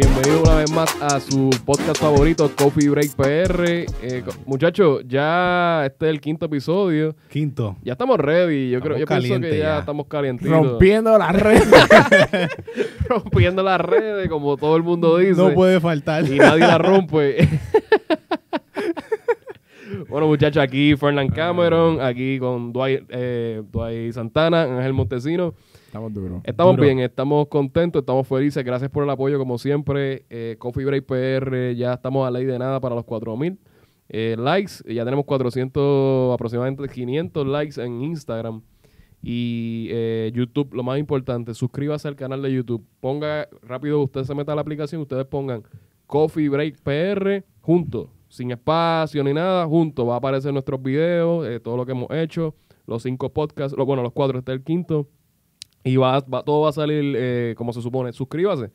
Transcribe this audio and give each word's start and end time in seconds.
bienvenido 0.00 0.42
una 0.42 0.54
vez 0.56 0.72
más 0.72 0.96
a 1.02 1.20
su 1.20 1.50
podcast 1.66 2.00
favorito, 2.00 2.50
Coffee 2.56 2.88
Break 2.88 3.14
PR. 3.16 3.64
Eh, 4.02 4.24
muchachos, 4.46 5.02
ya 5.06 5.84
este 5.84 6.06
es 6.06 6.10
el 6.10 6.20
quinto 6.22 6.46
episodio. 6.46 7.14
Quinto. 7.28 7.76
Ya 7.82 7.92
estamos 7.92 8.16
ready. 8.18 8.70
Yo 8.70 8.80
creo, 8.80 8.96
yo 8.96 9.04
pienso 9.04 9.40
que 9.40 9.58
ya, 9.58 9.64
ya. 9.64 9.78
estamos 9.80 10.06
calientitos. 10.06 10.52
Rompiendo 10.52 11.18
la 11.18 11.32
red. 11.32 11.62
Rompiendo 13.08 13.62
las 13.62 13.80
redes, 13.80 14.28
como 14.30 14.56
todo 14.56 14.76
el 14.76 14.82
mundo 14.82 15.18
dice. 15.18 15.34
No 15.34 15.52
puede 15.52 15.80
faltar. 15.80 16.24
y 16.24 16.38
nadie 16.38 16.60
la 16.60 16.78
rompe. 16.78 17.46
bueno, 20.10 20.26
muchachos, 20.26 20.62
aquí 20.62 20.96
Fernán 20.96 21.28
Cameron, 21.28 22.00
aquí 22.00 22.38
con 22.38 22.72
Dwight, 22.72 23.04
eh, 23.08 23.62
Dwight 23.70 24.12
Santana, 24.12 24.62
Ángel 24.62 24.92
Montesino. 24.92 25.54
Estamos 25.86 26.12
duros. 26.12 26.40
Estamos 26.44 26.76
Duro. 26.76 26.84
bien, 26.84 27.00
estamos 27.00 27.48
contentos, 27.48 28.00
estamos 28.00 28.26
felices. 28.26 28.64
Gracias 28.64 28.90
por 28.90 29.04
el 29.04 29.10
apoyo, 29.10 29.38
como 29.38 29.58
siempre. 29.58 30.24
Eh, 30.30 30.56
Coffee 30.58 30.84
Break 30.84 31.04
PR, 31.04 31.74
ya 31.74 31.94
estamos 31.94 32.26
a 32.26 32.30
ley 32.30 32.44
de 32.44 32.58
nada 32.58 32.80
para 32.80 32.94
los 32.94 33.04
4000 33.04 33.58
eh, 34.08 34.36
likes. 34.38 34.74
Ya 34.92 35.04
tenemos 35.04 35.24
400, 35.24 36.34
aproximadamente 36.34 36.88
500 36.88 37.46
likes 37.46 37.82
en 37.82 38.02
Instagram. 38.02 38.62
Y 39.22 39.88
eh, 39.90 40.30
YouTube, 40.34 40.74
lo 40.74 40.82
más 40.82 40.98
importante, 40.98 41.54
suscríbase 41.54 42.08
al 42.08 42.16
canal 42.16 42.42
de 42.42 42.52
YouTube. 42.52 42.84
Ponga 43.00 43.48
rápido, 43.62 44.00
usted 44.00 44.24
se 44.24 44.34
meta 44.34 44.52
a 44.52 44.54
la 44.54 44.62
aplicación, 44.62 45.02
ustedes 45.02 45.26
pongan 45.26 45.62
Coffee 46.06 46.48
Break 46.48 46.80
PR 46.82 47.44
juntos, 47.60 48.08
sin 48.30 48.50
espacio 48.52 49.22
ni 49.22 49.34
nada, 49.34 49.66
juntos. 49.66 50.08
Va 50.08 50.14
a 50.14 50.16
aparecer 50.16 50.52
nuestros 50.54 50.82
videos, 50.82 51.46
eh, 51.46 51.60
todo 51.60 51.76
lo 51.76 51.84
que 51.84 51.92
hemos 51.92 52.08
hecho, 52.10 52.54
los 52.86 53.02
cinco 53.02 53.28
podcasts, 53.30 53.76
lo- 53.76 53.84
bueno, 53.84 54.02
los 54.02 54.12
cuatro, 54.12 54.38
este 54.38 54.52
es 54.52 54.56
el 54.58 54.64
quinto. 54.64 55.06
Y 55.84 55.96
va, 55.96 56.20
va- 56.20 56.42
todo 56.42 56.62
va 56.62 56.70
a 56.70 56.72
salir 56.72 57.14
eh, 57.18 57.54
como 57.58 57.72
se 57.74 57.82
supone. 57.82 58.12
Suscríbase. 58.12 58.70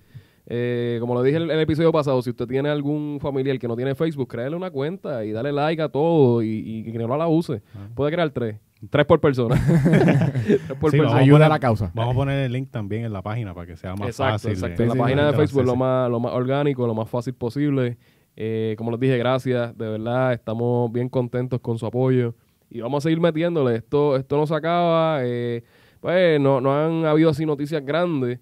Eh, 0.48 0.98
como 1.00 1.16
lo 1.16 1.24
dije 1.24 1.38
en 1.38 1.44
el, 1.44 1.52
el 1.52 1.60
episodio 1.60 1.92
pasado, 1.92 2.22
si 2.22 2.30
usted 2.30 2.46
tiene 2.46 2.70
algún 2.70 3.18
familiar 3.20 3.58
que 3.58 3.68
no 3.68 3.76
tiene 3.76 3.96
Facebook, 3.96 4.28
créele 4.28 4.56
una 4.56 4.70
cuenta 4.70 5.26
y 5.26 5.32
dale 5.32 5.52
like 5.52 5.82
a 5.82 5.90
todo 5.90 6.44
y, 6.44 6.62
y 6.66 6.84
que 6.92 6.98
no 7.00 7.18
la 7.18 7.28
use. 7.28 7.64
Puede 7.96 8.12
crear 8.12 8.30
tres. 8.30 8.58
Tres 8.92 9.06
por 9.08 9.20
persona. 9.20 9.56
tres 10.46 10.60
por 10.80 10.92
Sí, 10.92 10.98
persona. 10.98 11.04
vamos 11.04 11.14
a 11.16 11.18
Ayuda 11.20 11.38
a 11.38 11.40
poner- 11.40 11.50
la 11.50 11.60
causa. 11.60 11.92
Vamos 11.96 12.14
a 12.14 12.16
poner 12.16 12.40
el 12.46 12.52
link 12.52 12.70
también 12.70 13.06
en 13.06 13.14
la 13.14 13.24
página 13.24 13.54
para 13.56 13.66
que 13.66 13.76
sea 13.78 13.96
más 13.96 14.10
exacto, 14.10 14.34
fácil. 14.34 14.52
exacto. 14.52 14.84
En 14.84 14.90
la 14.90 14.94
Sí, 14.94 15.00
página 15.00 15.26
de 15.26 15.32
de 15.32 15.38
Facebook 15.38 15.66
lo 15.66 15.76
más, 15.76 16.10
lo 16.12 16.20
más 16.20 16.34
orgánico, 16.34 16.86
lo 16.86 16.94
más 16.94 17.10
fácil 17.10 17.34
posible. 17.34 17.98
Eh, 18.36 18.76
como 18.78 18.92
les 18.92 19.00
dije, 19.00 19.18
gracias. 19.18 19.78
De 19.78 19.88
verdad, 19.90 20.34
estamos 20.34 20.92
bien 20.92 21.10
contentos 21.10 21.60
con 21.62 21.78
su 21.78 21.86
apoyo. 21.86 22.36
Y 22.70 22.82
vamos 22.82 23.04
a 23.04 23.08
seguir 23.08 23.20
metiéndole. 23.22 23.76
Esto, 23.78 24.16
esto 24.18 24.38
no 24.38 24.46
se 24.48 24.56
acaba. 24.56 25.20
eh, 25.24 25.64
pues 26.02 26.40
no, 26.40 26.62
no 26.62 26.72
han 26.74 27.06
habido 27.06 27.30
así 27.30 27.46
noticias 27.46 27.84
grandes. 27.86 28.40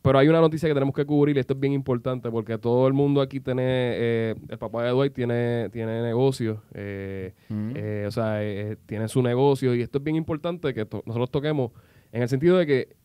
Pero 0.00 0.18
hay 0.20 0.28
una 0.28 0.40
noticia 0.40 0.68
que 0.68 0.74
tenemos 0.74 0.94
que 0.94 1.04
cubrir 1.04 1.36
y 1.36 1.40
esto 1.40 1.54
es 1.54 1.60
bien 1.60 1.72
importante 1.72 2.30
porque 2.30 2.56
todo 2.56 2.86
el 2.86 2.94
mundo 2.94 3.20
aquí 3.20 3.40
tiene, 3.40 3.62
eh, 3.66 4.34
el 4.48 4.56
papá 4.56 4.84
de 4.84 4.90
Dwight 4.90 5.12
tiene, 5.12 5.68
tiene 5.70 6.00
negocio, 6.02 6.62
eh, 6.72 7.34
Mm. 7.48 7.72
eh, 7.74 8.04
o 8.06 8.10
sea, 8.12 8.42
eh, 8.42 8.76
tiene 8.86 9.08
su 9.08 9.20
negocio 9.22 9.74
y 9.74 9.82
esto 9.82 9.98
es 9.98 10.04
bien 10.04 10.14
importante 10.16 10.72
que 10.72 10.84
to- 10.86 11.02
nosotros 11.04 11.30
toquemos 11.32 11.72
en 12.12 12.22
el 12.22 12.28
sentido 12.28 12.56
de 12.56 12.66
que 12.66 12.96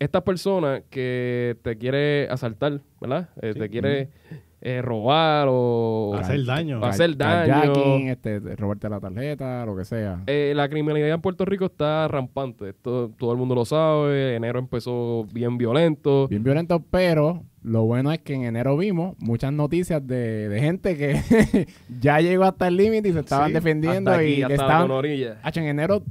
esta 0.00 0.24
persona 0.24 0.82
que 0.90 1.56
te 1.62 1.78
quiere 1.78 2.28
asaltar, 2.28 2.82
¿verdad? 3.00 3.30
Sí. 3.40 3.58
Te 3.58 3.70
quiere 3.70 4.10
eh, 4.68 4.82
robar 4.82 5.46
o 5.48 6.14
Hacer 6.18 6.44
daño. 6.44 6.84
hacer 6.84 7.16
daño. 7.16 7.98
Este, 8.10 8.40
robarte 8.56 8.88
la 8.88 8.98
tarjeta, 8.98 9.64
lo 9.64 9.76
que 9.76 9.84
sea. 9.84 10.24
Eh, 10.26 10.54
la 10.56 10.68
criminalidad 10.68 11.10
en 11.14 11.20
Puerto 11.20 11.44
Rico 11.44 11.66
está 11.66 12.08
rampante. 12.08 12.70
Esto, 12.70 13.12
todo 13.16 13.30
el 13.30 13.38
mundo 13.38 13.54
lo 13.54 13.64
sabe. 13.64 14.34
Enero 14.34 14.58
empezó 14.58 15.24
bien 15.32 15.56
violento. 15.56 16.26
Bien 16.26 16.42
violento, 16.42 16.82
pero 16.90 17.44
lo 17.62 17.84
bueno 17.84 18.10
es 18.10 18.18
que 18.18 18.34
en 18.34 18.42
enero 18.42 18.76
vimos 18.76 19.14
muchas 19.20 19.52
noticias 19.52 20.04
de, 20.04 20.48
de 20.48 20.60
gente 20.60 20.96
que 20.96 21.66
ya 22.00 22.20
llegó 22.20 22.42
hasta 22.42 22.66
el 22.66 22.76
límite 22.76 23.08
y 23.08 23.12
se 23.12 23.20
estaban 23.20 23.48
Sí, 23.48 23.52
defendiendo 23.54 24.10
hasta 24.10 24.20
aquí, 24.22 24.32
y 24.34 24.42
estaban... 24.42 24.90
orilla. 24.90 25.38
Hacho, 25.44 25.60
en 25.60 25.66
enero, 25.66 26.02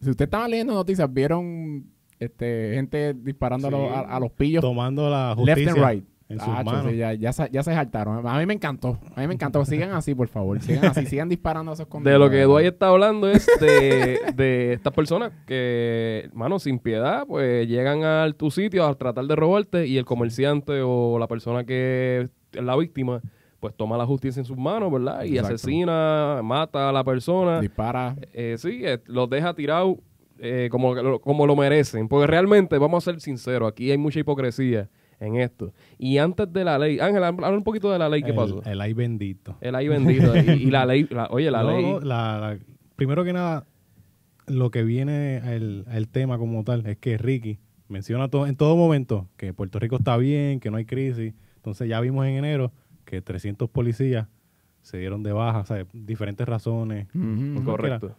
si 0.00 0.10
usted 0.10 0.26
estaba 0.26 0.46
leyendo 0.46 0.74
noticias, 0.74 1.12
vieron 1.12 1.86
este, 2.20 2.74
gente 2.74 3.12
disparando 3.14 3.66
a, 3.66 3.70
los, 3.72 3.80
Sí. 3.88 3.94
a- 3.96 4.00
a 4.16 4.20
los 4.20 4.30
pillos 4.30 4.60
Tomando 4.62 5.10
la 5.10 5.30
left 5.30 5.38
justicia 5.58 5.72
and 5.72 5.84
right. 5.94 6.04
En 6.32 6.40
sus 6.40 6.48
Hacho, 6.48 6.64
manos. 6.64 6.90
sí, 6.90 6.96
ya, 6.96 7.12
ya, 7.14 7.32
se, 7.32 7.48
ya 7.52 7.62
se 7.62 7.72
saltaron. 7.74 8.26
A 8.26 8.38
mí 8.38 8.46
me 8.46 8.54
encantó. 8.54 8.98
A 9.14 9.20
mí 9.20 9.26
me 9.26 9.34
encantó. 9.34 9.64
Sigan 9.64 9.92
así, 9.92 10.14
por 10.14 10.28
favor. 10.28 10.60
Sigan 10.60 10.86
así. 10.86 11.06
Sigan 11.06 11.28
disparando 11.28 11.70
a 11.72 11.74
esos 11.74 11.86
De 12.02 12.18
lo 12.18 12.28
que. 12.30 12.42
Dwight 12.42 12.72
está 12.72 12.88
hablando 12.88 13.28
es 13.30 13.46
de, 13.60 14.18
de 14.34 14.72
estas 14.72 14.92
personas 14.92 15.32
que, 15.46 16.28
mano, 16.32 16.58
sin 16.58 16.78
piedad, 16.78 17.24
pues 17.26 17.68
llegan 17.68 18.02
a 18.04 18.26
tu 18.36 18.50
sitio 18.50 18.84
a 18.86 18.94
tratar 18.94 19.24
de 19.26 19.36
robarte 19.36 19.86
y 19.86 19.98
el 19.98 20.04
comerciante 20.04 20.80
o 20.82 21.18
la 21.18 21.26
persona 21.28 21.64
que 21.64 22.28
es 22.52 22.62
la 22.62 22.76
víctima, 22.76 23.20
pues 23.60 23.74
toma 23.76 23.96
la 23.96 24.06
justicia 24.06 24.40
en 24.40 24.44
sus 24.46 24.56
manos, 24.58 24.90
¿verdad? 24.92 25.22
Y 25.24 25.36
Exacto. 25.36 25.54
asesina, 25.54 26.40
mata 26.42 26.88
a 26.88 26.92
la 26.92 27.04
persona. 27.04 27.60
Dispara. 27.60 28.16
Eh, 28.32 28.56
sí, 28.58 28.80
eh, 28.84 28.98
los 29.06 29.30
deja 29.30 29.54
tirados 29.54 29.96
eh, 30.38 30.68
como, 30.72 30.94
lo- 30.94 31.20
como 31.20 31.46
lo 31.46 31.54
merecen. 31.54 32.08
Porque 32.08 32.26
realmente, 32.26 32.76
vamos 32.78 33.06
a 33.06 33.12
ser 33.12 33.20
sinceros, 33.20 33.70
aquí 33.70 33.90
hay 33.92 33.98
mucha 33.98 34.18
hipocresía 34.18 34.88
en 35.24 35.36
esto. 35.36 35.72
Y 35.98 36.18
antes 36.18 36.52
de 36.52 36.64
la 36.64 36.78
ley, 36.78 36.98
Ángel, 36.98 37.22
habla 37.24 37.50
un 37.50 37.64
poquito 37.64 37.90
de 37.90 37.98
la 37.98 38.08
ley, 38.08 38.22
¿qué 38.22 38.30
el, 38.30 38.36
pasó? 38.36 38.62
El 38.64 38.80
ay 38.80 38.92
bendito. 38.92 39.56
El 39.60 39.74
ahí 39.74 39.88
bendito. 39.88 40.36
y, 40.36 40.50
y 40.64 40.70
la 40.70 40.84
ley, 40.86 41.06
la- 41.10 41.28
oye, 41.30 41.50
la 41.50 41.62
No, 41.62 41.70
ley. 41.70 41.82
no, 41.84 42.00
la- 42.00 42.38
la- 42.40 42.58
primero 42.96 43.24
que 43.24 43.32
nada, 43.32 43.66
lo 44.46 44.70
que 44.70 44.82
viene 44.82 45.36
el, 45.54 45.84
el 45.92 46.08
tema 46.08 46.38
como 46.38 46.64
tal 46.64 46.84
es 46.86 46.98
que 46.98 47.16
Ricky 47.18 47.58
menciona 47.88 48.28
to- 48.28 48.46
en 48.46 48.56
todo 48.56 48.76
momento 48.76 49.28
que 49.36 49.52
Puerto 49.54 49.78
Rico 49.78 49.96
está 49.96 50.16
bien, 50.16 50.60
que 50.60 50.70
no 50.70 50.76
hay 50.78 50.84
crisis. 50.84 51.34
Entonces 51.56 51.88
ya 51.88 52.00
vimos 52.00 52.26
en 52.26 52.34
enero 52.34 52.72
que 53.04 53.20
300 53.22 53.68
policías 53.70 54.26
se 54.80 54.98
dieron 54.98 55.22
de 55.22 55.32
baja, 55.32 55.60
o 55.60 55.64
sea, 55.64 55.86
diferentes 55.92 56.46
razones. 56.48 57.06
Correcto. 57.64 58.16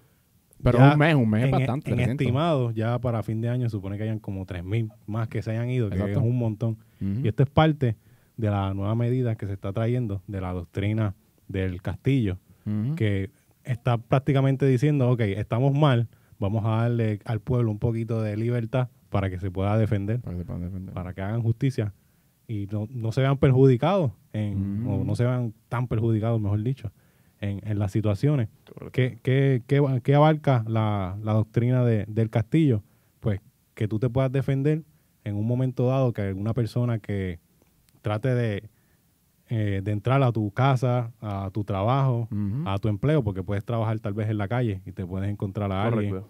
Pero 0.63 0.79
Ya 0.79 0.94
un 0.94 1.00
mes, 1.00 1.16
un 1.16 1.29
mes 1.29 1.41
es 1.41 1.46
en, 1.46 1.51
bastante. 1.51 1.90
En 1.91 1.96
300. 1.97 2.22
estimados, 2.25 2.74
ya 2.74 2.97
para 3.00 3.22
fin 3.24 3.41
de 3.41 3.50
año 3.50 3.69
supone 3.69 3.97
que 3.97 4.03
hayan 4.03 4.19
como 4.19 4.46
3.000 4.46 4.91
más 5.07 5.28
que 5.28 5.41
se 5.41 5.51
hayan 5.51 5.69
ido, 5.69 5.90
que 5.90 5.96
Exacto. 5.96 6.19
es 6.19 6.25
un 6.25 6.38
montón. 6.38 6.78
Y 7.01 7.28
esto 7.28 7.44
es 7.44 7.50
parte 7.50 7.97
de 8.38 8.50
la 8.50 8.74
nueva 8.74 8.96
medida 8.96 9.35
que 9.35 9.46
se 9.46 9.53
está 9.53 9.74
trayendo 9.74 10.22
de 10.28 10.40
la 10.41 10.53
doctrina 10.53 11.13
del 11.50 11.81
castillo, 11.81 12.38
que 12.96 13.29
está 13.66 13.97
prácticamente 13.97 14.66
diciendo, 14.66 15.09
ok, 15.12 15.19
estamos 15.22 15.74
mal, 15.74 16.07
vamos 16.40 16.63
a 16.66 16.81
darle 16.84 17.19
al 17.25 17.41
pueblo 17.41 17.69
un 17.72 17.80
poquito 17.80 18.22
de 18.22 18.38
libertad 18.38 18.88
para 19.09 19.30
que 19.30 19.40
se 19.40 19.51
pueda 19.51 19.78
defender, 19.78 20.22
Para 20.22 20.38
que 20.38 20.44
defender. 20.44 20.94
para 20.94 21.13
que 21.13 21.22
hagan 21.22 21.41
justicia 21.41 21.94
y 22.47 22.68
no, 22.72 22.88
no 22.90 23.12
se 23.12 23.22
vean 23.22 23.38
perjudicados, 23.38 24.12
en, 24.34 24.85
o 24.88 25.03
no 25.03 25.16
se 25.16 25.24
vean 25.25 25.53
tan 25.69 25.88
perjudicados, 25.88 26.41
mejor 26.41 26.63
dicho, 26.63 26.91
en, 27.44 27.59
en 27.70 27.78
las 27.80 27.92
situaciones. 27.92 28.50
¿Qué, 28.92 29.20
qué, 29.22 29.62
qué, 29.68 29.81
qué 30.04 30.16
abarca 30.16 30.64
la, 30.68 31.18
la 31.24 31.34
doctrina 31.34 31.84
de- 31.84 32.06
del 32.08 32.30
castillo? 32.30 32.84
Pues 33.20 33.40
que 33.76 33.88
tú 33.88 34.00
te 34.00 34.09
puedas 34.09 34.31
defender 34.31 34.84
en 35.24 35.36
un 35.36 35.46
momento 35.48 35.88
dado 35.88 36.14
que 36.14 36.22
alguna 36.22 36.54
persona 36.54 37.00
que 37.00 37.40
trate 38.02 38.34
de, 38.34 38.70
eh, 39.50 39.81
de 39.84 39.92
entrar 39.92 40.22
a 40.24 40.31
tu 40.31 40.52
casa, 40.52 41.12
a 41.22 41.50
tu 41.52 41.64
trabajo, 41.64 42.28
a 42.66 42.78
tu 42.80 42.88
empleo, 42.90 43.24
porque 43.24 43.44
puedes 43.44 43.64
trabajar 43.64 44.00
tal 44.00 44.14
vez 44.14 44.30
en 44.30 44.38
la 44.38 44.48
calle 44.48 44.81
y 44.86 44.92
te 44.92 45.06
puedes 45.06 45.30
encontrar 45.30 45.72
a 45.72 45.84
alguien. 45.86 46.24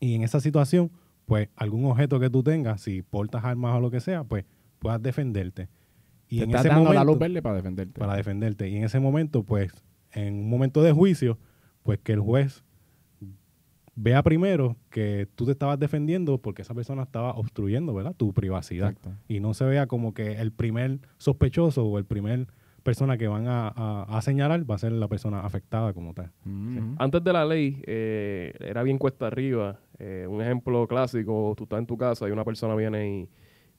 Y 0.00 0.14
en 0.14 0.22
esa 0.22 0.40
situación, 0.40 0.90
pues 1.26 1.48
algún 1.56 1.84
objeto 1.86 2.18
que 2.18 2.28
tú 2.30 2.42
tengas, 2.42 2.80
si 2.80 3.02
portas 3.02 3.44
armas 3.44 3.76
o 3.76 3.80
lo 3.80 3.90
que 3.90 4.00
sea, 4.00 4.24
pues 4.24 4.44
puedas 4.80 5.00
defenderte. 5.00 5.68
Y 6.28 6.38
Te 6.38 6.44
en 6.44 6.50
estás 6.50 6.64
ese 6.64 6.68
dando 6.74 6.92
la 6.92 7.00
momento, 7.00 7.12
luz 7.12 7.18
verde 7.20 7.42
para 7.42 7.54
defenderte. 7.56 8.00
para 8.00 8.16
defenderte. 8.16 8.68
Y 8.68 8.76
en 8.76 8.84
ese 8.84 8.98
momento, 8.98 9.44
pues, 9.44 9.70
en 10.12 10.34
un 10.34 10.48
momento 10.50 10.82
de 10.82 10.92
juicio, 10.92 11.38
pues 11.82 11.98
que 12.00 12.12
el 12.12 12.20
juez 12.20 12.64
vea 13.94 14.22
primero 14.22 14.76
que 14.90 15.28
tú 15.34 15.44
te 15.44 15.52
estabas 15.52 15.78
defendiendo 15.78 16.38
porque 16.38 16.62
esa 16.62 16.74
persona 16.74 17.02
estaba 17.02 17.32
obstruyendo, 17.34 17.92
¿verdad? 17.92 18.14
Tu 18.16 18.32
privacidad. 18.32 18.90
Exacto. 18.90 19.12
Y 19.28 19.40
no 19.40 19.52
se 19.54 19.64
vea 19.66 19.86
como 19.86 20.14
que 20.14 20.32
el 20.40 20.50
primer 20.52 21.00
sospechoso 21.18 21.84
o 21.84 21.98
el 21.98 22.04
primer 22.06 22.46
persona 22.82 23.16
que 23.18 23.28
van 23.28 23.46
a, 23.46 23.68
a- 23.68 24.02
a 24.08 24.22
señalar 24.22 24.68
va 24.68 24.74
a 24.74 24.78
ser 24.78 24.92
la 24.92 25.08
persona 25.08 25.40
afectada 25.40 25.92
como 25.92 26.14
tal. 26.14 26.32
Ujú. 26.46 26.94
Antes 26.98 27.22
de 27.22 27.32
la 27.32 27.44
ley, 27.44 27.80
eh, 27.86 28.54
era 28.60 28.82
bien 28.82 28.98
cuesta 28.98 29.26
arriba. 29.28 29.78
Eh, 29.98 30.26
un 30.28 30.40
ejemplo 30.42 30.86
clásico, 30.88 31.54
tú 31.56 31.64
estás 31.64 31.78
en 31.78 31.86
tu 31.86 31.96
casa 31.96 32.26
y 32.28 32.32
una 32.32 32.44
persona 32.44 32.74
viene 32.74 33.20
y, 33.20 33.28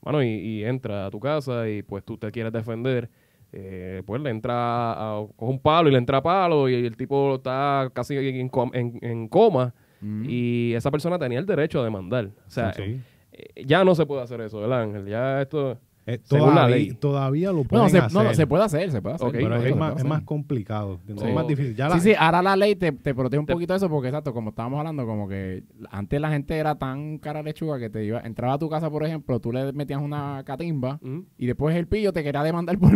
bueno, 0.02 0.24
y, 0.24 0.28
y 0.28 0.64
entra 0.64 1.08
a 1.08 1.12
tu 1.12 1.20
casa 1.20 1.68
y 1.68 1.82
pues 1.82 2.04
tú 2.06 2.18
te 2.18 2.32
quieres 2.32 2.54
defender. 2.54 3.10
Eh, 3.54 4.02
pues 4.06 4.22
le 4.22 4.30
entra 4.32 4.92
a, 4.94 5.26
coge 5.36 5.52
un 5.52 5.60
palo 5.60 5.88
y 5.88 5.92
le 5.92 5.98
entra 6.00 6.18
a 6.18 6.24
palo 6.24 6.68
y 6.68 6.74
el 6.74 6.98
tipo 6.98 7.36
está 7.36 7.90
casi 7.94 8.16
en, 8.18 8.50
en- 8.74 9.00
en 9.02 9.28
coma 9.28 9.74
Ujú. 10.02 10.24
y 10.26 10.74
esa 10.74 10.90
persona 10.92 11.18
tenía 11.20 11.40
el 11.40 11.46
derecho 11.46 11.80
a 11.80 11.84
demandar. 11.84 12.26
O 12.48 12.50
sea, 12.50 12.74
Sí. 12.74 13.00
eh, 13.32 13.64
ya 13.66 13.84
no 13.86 13.94
se 13.96 14.06
puede 14.06 14.22
hacer 14.24 14.42
eso, 14.42 14.60
¿verdad, 14.60 14.82
Ángel? 14.82 15.06
Ya 15.08 15.42
esto... 15.42 15.80
Eh, 16.06 16.20
Según 16.24 16.48
la 16.50 16.54
todavía, 16.56 16.76
ley. 16.76 16.92
todavía 16.96 17.52
lo 17.54 17.58
No, 17.60 17.64
pueden 17.64 17.90
se, 17.90 17.98
hacer. 17.98 18.12
no, 18.14 18.24
no, 18.24 18.34
se 18.34 18.46
puede 18.46 18.64
hacer, 18.66 18.92
se 18.92 19.02
puede 19.02 19.16
hacer. 19.16 19.32
Pero 19.32 19.56
es, 19.64 19.74
más, 19.76 19.96
es 19.98 20.04
más 20.04 20.22
complicado. 20.24 21.00
Sí. 21.08 21.14
Es 21.26 21.34
más 21.34 21.48
difícil. 21.48 21.76
Ya 21.76 21.88
Sí, 21.92 21.96
la- 21.96 22.00
sí, 22.02 22.14
ahora 22.20 22.42
la 22.42 22.56
ley 22.58 22.76
te, 22.76 22.92
te 22.92 23.16
protege 23.16 23.40
un 23.40 23.46
Te- 23.46 23.54
poquito 23.54 23.72
de 23.72 23.78
eso 23.78 23.90
porque, 23.90 24.10
exacto, 24.10 24.34
como 24.34 24.50
estábamos 24.50 24.80
hablando, 24.80 25.06
como 25.06 25.30
que 25.30 25.64
antes 25.92 26.20
la 26.20 26.30
gente 26.30 26.58
era 26.58 26.76
tan 26.76 27.20
cara 27.20 27.42
lechuga 27.42 27.80
que 27.80 27.90
te 27.90 28.04
iba, 28.04 28.20
entraba 28.20 28.56
a 28.56 28.58
tu 28.60 28.70
casa, 28.70 28.90
por 28.90 29.06
ejemplo, 29.06 29.40
tú 29.40 29.54
le 29.54 29.72
metías 29.72 30.02
una 30.02 30.44
catimba 30.46 31.00
y 31.38 31.46
después 31.46 31.74
el 31.76 31.88
pillo 31.88 32.12
te 32.12 32.22
quería 32.22 32.44
demandar 32.44 32.78
por, 32.78 32.92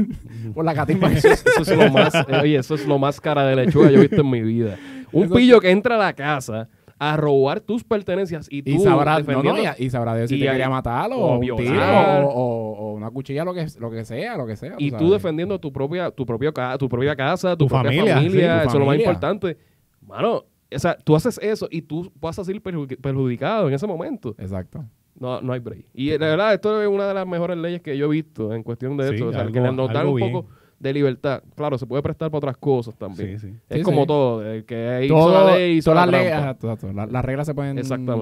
por 0.53 0.65
la 0.65 0.73
catimba. 0.75 1.09
Eso 1.09 1.29
es, 1.29 1.45
eso 1.45 1.61
es 1.73 1.77
lo 1.77 1.89
más, 1.89 2.13
eh, 2.27 2.39
oye, 2.41 2.57
eso 2.57 2.75
es 2.75 2.85
lo 2.85 2.99
más 2.99 3.21
cara 3.21 3.45
de 3.45 3.55
lechuga 3.55 3.87
que 3.87 3.93
yo 3.93 3.99
he 3.99 4.07
visto 4.07 4.21
en 4.21 4.29
mi 4.29 4.41
vida. 4.41 4.75
Un 5.13 5.23
Eso- 5.27 5.33
pillo 5.35 5.61
que 5.61 5.71
entra 5.71 5.95
a 5.95 5.99
la 5.99 6.11
casa 6.11 6.67
a 6.99 7.15
robar 7.17 7.59
tus 7.61 7.83
pertenencias 7.83 8.47
y 8.49 8.63
tú 8.63 8.71
y 8.71 8.79
sabrá, 8.79 9.19
no, 9.19 9.43
y, 9.79 9.85
y 9.85 9.89
sabrá 9.89 10.15
Dios 10.15 10.29
si 10.29 10.35
y 10.37 10.39
te 10.39 10.47
quería 10.47 10.69
matar 10.69 11.11
o, 11.11 11.33
un 11.33 11.39
violar. 11.39 11.63
tiro 11.63 12.29
o, 12.29 12.93
una 12.93 13.11
cuchilla, 13.11 13.43
lo 13.45 13.53
que, 13.53 13.67
lo 13.79 13.91
que 13.91 14.03
sea, 14.03 14.35
lo 14.37 14.47
que 14.47 14.55
sea. 14.55 14.73
y 14.79 14.89
tú 14.91 14.97
sabes. 14.97 15.11
defendiendo 15.11 15.59
tu 15.59 15.71
propia, 15.71 16.09
tu 16.11 16.25
propio 16.25 16.51
tu 16.79 16.89
propia 16.89 17.15
casa, 17.15 17.55
tu, 17.55 17.65
Tu 17.65 17.69
propia 17.69 17.91
familia, 17.91 18.15
familia, 18.15 18.57
sí, 18.57 18.63
tu 18.63 18.67
eso 18.67 18.67
es 18.69 18.73
lo 18.73 18.79
más 18.79 18.85
familia. 18.87 19.05
importante. 19.05 19.57
Mano, 20.01 20.33
o 20.73 20.79
sea, 20.79 20.97
tú 20.97 21.15
haces 21.15 21.39
eso 21.41 21.67
y 21.69 21.81
tú 21.81 22.11
vas 22.19 22.39
a 22.39 22.43
ser 22.43 22.55
perju- 22.61 22.99
perjudicado 22.99 23.67
en 23.67 23.73
ese 23.75 23.85
momento. 23.87 24.35
Exacto. 24.37 24.83
No, 25.19 25.41
no 25.41 25.53
hay 25.53 25.59
break. 25.59 25.85
Y 25.93 26.09
de 26.09 26.17
verdad, 26.19 26.53
esto 26.53 26.81
es 26.81 26.87
una 26.87 27.07
de 27.07 27.13
las 27.13 27.25
mejores 27.27 27.57
leyes 27.57 27.81
que 27.81 27.97
yo 27.97 28.05
he 28.05 28.09
visto 28.09 28.53
en 28.53 28.61
cuestión 28.63 28.97
de 28.97 29.07
Sí, 29.09 29.13
esto. 29.15 29.27
O 29.27 29.31
sea, 29.31 29.41
algo- 29.41 29.53
que 29.53 29.59
nos 29.59 29.91
dan 29.93 30.07
un 30.07 30.19
poco 30.19 30.47
de 30.79 30.93
libertad. 30.93 31.41
Claro, 31.55 31.77
se 31.77 31.85
puede 31.85 32.01
prestar 32.03 32.29
para 32.29 32.37
otras 32.37 32.57
cosas 32.57 32.95
también. 32.97 33.39
Sí, 33.39 33.47
sí. 33.47 33.53
Es 33.69 33.77
Sí, 33.79 33.83
como 33.83 34.01
sí. 34.01 34.07
todo, 34.07 34.45
el 34.45 34.65
que 34.65 35.01
hizo 35.05 35.13
Todo- 35.15 35.45
la 35.45 35.55
ley 35.55 35.77
hizo 35.77 35.91
todas 35.91 36.11
la. 36.11 36.93
La- 36.93 37.05
las 37.07 37.25
reglas 37.25 37.47
se 37.47 37.53
pueden 37.55 37.77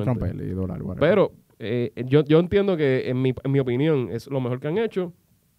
romper 0.06 0.36
y 0.36 0.50
doblar. 0.50 0.82
whatever. 0.82 1.00
Pero 1.10 1.32
eh, 1.60 1.92
yo, 2.08 2.24
yo 2.26 2.40
entiendo 2.40 2.76
que, 2.78 3.10
en 3.10 3.22
mi, 3.22 3.34
en 3.44 3.52
mi 3.52 3.60
opinión, 3.60 4.10
es 4.12 4.28
lo 4.28 4.40
mejor 4.42 4.60
que 4.60 4.68
han 4.68 4.78
hecho 4.78 5.14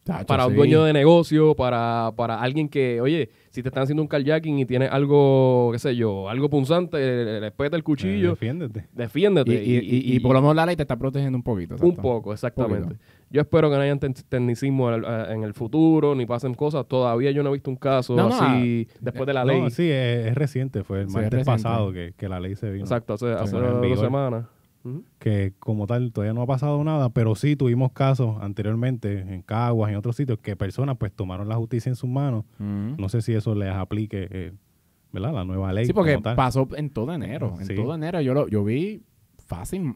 Tacho, 0.05 0.27
para 0.27 0.45
un 0.47 0.53
sí. 0.53 0.57
dueño 0.59 0.85
de 0.85 0.93
negocio, 0.93 1.55
para, 1.57 2.13
para 2.15 2.41
alguien 2.41 2.69
que, 2.69 3.01
oye, 3.01 3.29
si 3.51 3.61
te 3.63 3.71
están 3.71 3.83
haciendo 3.83 4.03
un 4.03 4.09
carjacking 4.09 4.59
y 4.61 4.65
tienes 4.65 4.91
algo, 4.93 5.71
qué 5.73 5.79
sé 5.81 5.97
yo, 5.97 6.29
algo 6.29 6.49
punzante, 6.49 7.41
le, 7.41 7.51
peta 7.51 7.75
el 7.77 7.81
Eh, 7.81 7.83
cuchillo, 7.83 8.31
defiéndete. 8.31 8.87
defiéndete. 8.93 9.53
Y, 9.53 9.57
y, 9.57 9.79
y- 9.79 10.17
y 10.17 10.21
por 10.21 10.35
lo 10.35 10.41
menos 10.43 10.55
la 10.55 10.65
ley 10.67 10.77
te 10.77 10.83
está 10.83 10.97
protegiendo 10.97 11.37
un 11.37 11.43
poquito. 11.43 11.75
Un 11.81 11.97
poco, 11.97 12.33
exactamente. 12.33 12.85
Poquito. 12.89 13.05
Yo 13.29 13.41
espero 13.41 13.69
que 13.71 13.77
no 13.77 13.83
hayan 13.83 13.99
ten- 13.99 14.15
tecnicismo 14.15 14.93
en 14.93 15.43
el 15.43 15.53
futuro, 15.53 16.15
ni 16.15 16.27
pasen 16.27 16.55
cosas. 16.55 16.87
Todavía 16.87 17.33
yo 17.33 17.43
no 17.43 17.51
he 17.51 17.53
visto 17.55 17.71
un 17.71 17.77
caso 17.77 18.15
No, 18.15 18.29
no, 18.29 18.35
así 18.37 18.87
después 19.01 19.27
de 19.27 19.35
la 19.35 19.45
ley. 19.45 19.61
No, 19.61 19.71
sí, 19.71 19.91
es, 19.91 20.27
es 20.29 20.35
reciente. 20.37 20.85
Fue 20.85 21.01
el 21.03 21.09
Sí, 21.11 21.17
es 21.17 21.23
martes 21.23 21.45
pasado 21.45 21.93
que, 21.93 22.15
que 22.17 22.29
la 22.29 22.39
ley 22.39 22.55
se 22.55 22.71
vino. 22.71 22.85
Exacto, 22.85 23.15
hace, 23.15 23.33
hace 23.33 23.57
dos 23.57 24.01
semanas. 24.01 24.47
Que 25.19 25.53
como 25.59 25.89
tal 25.89 26.13
todavía 26.13 26.33
no 26.33 26.43
ha 26.43 26.47
pasado 26.47 26.85
nada, 26.85 27.09
pero 27.11 27.35
sí 27.35 27.57
tuvimos 27.57 27.91
casos 27.91 28.37
anteriormente 28.41 29.19
en 29.19 29.43
Caguas, 29.43 29.91
en 29.91 29.97
otros 29.97 30.15
sitios, 30.15 30.39
que 30.39 30.55
personas 30.55 30.97
pues 30.97 31.11
tomaron 31.13 31.49
la 31.49 31.57
justicia 31.57 31.91
en 31.91 31.97
sus 31.97 32.09
manos. 32.09 32.45
No 32.61 33.09
sé 33.09 33.21
si 33.23 33.35
eso 33.35 33.57
les 33.57 33.71
aplique, 33.75 34.29
eh, 34.31 34.53
¿verdad? 35.11 35.33
La 35.35 35.45
nueva 35.45 35.73
ley. 35.73 35.87
Sí, 35.87 35.93
porque 35.93 36.13
como 36.13 36.23
tal. 36.23 36.37
pasó 36.37 36.69
en 36.77 36.91
todo 36.91 37.13
enero. 37.13 37.55
En 37.59 37.67
Sí. 37.67 37.75
todo 37.75 37.97
enero 37.97 38.21
yo 38.21 38.33
lo 38.35 38.47
yo 38.47 38.63
vi 38.63 39.03
fácil, 39.45 39.95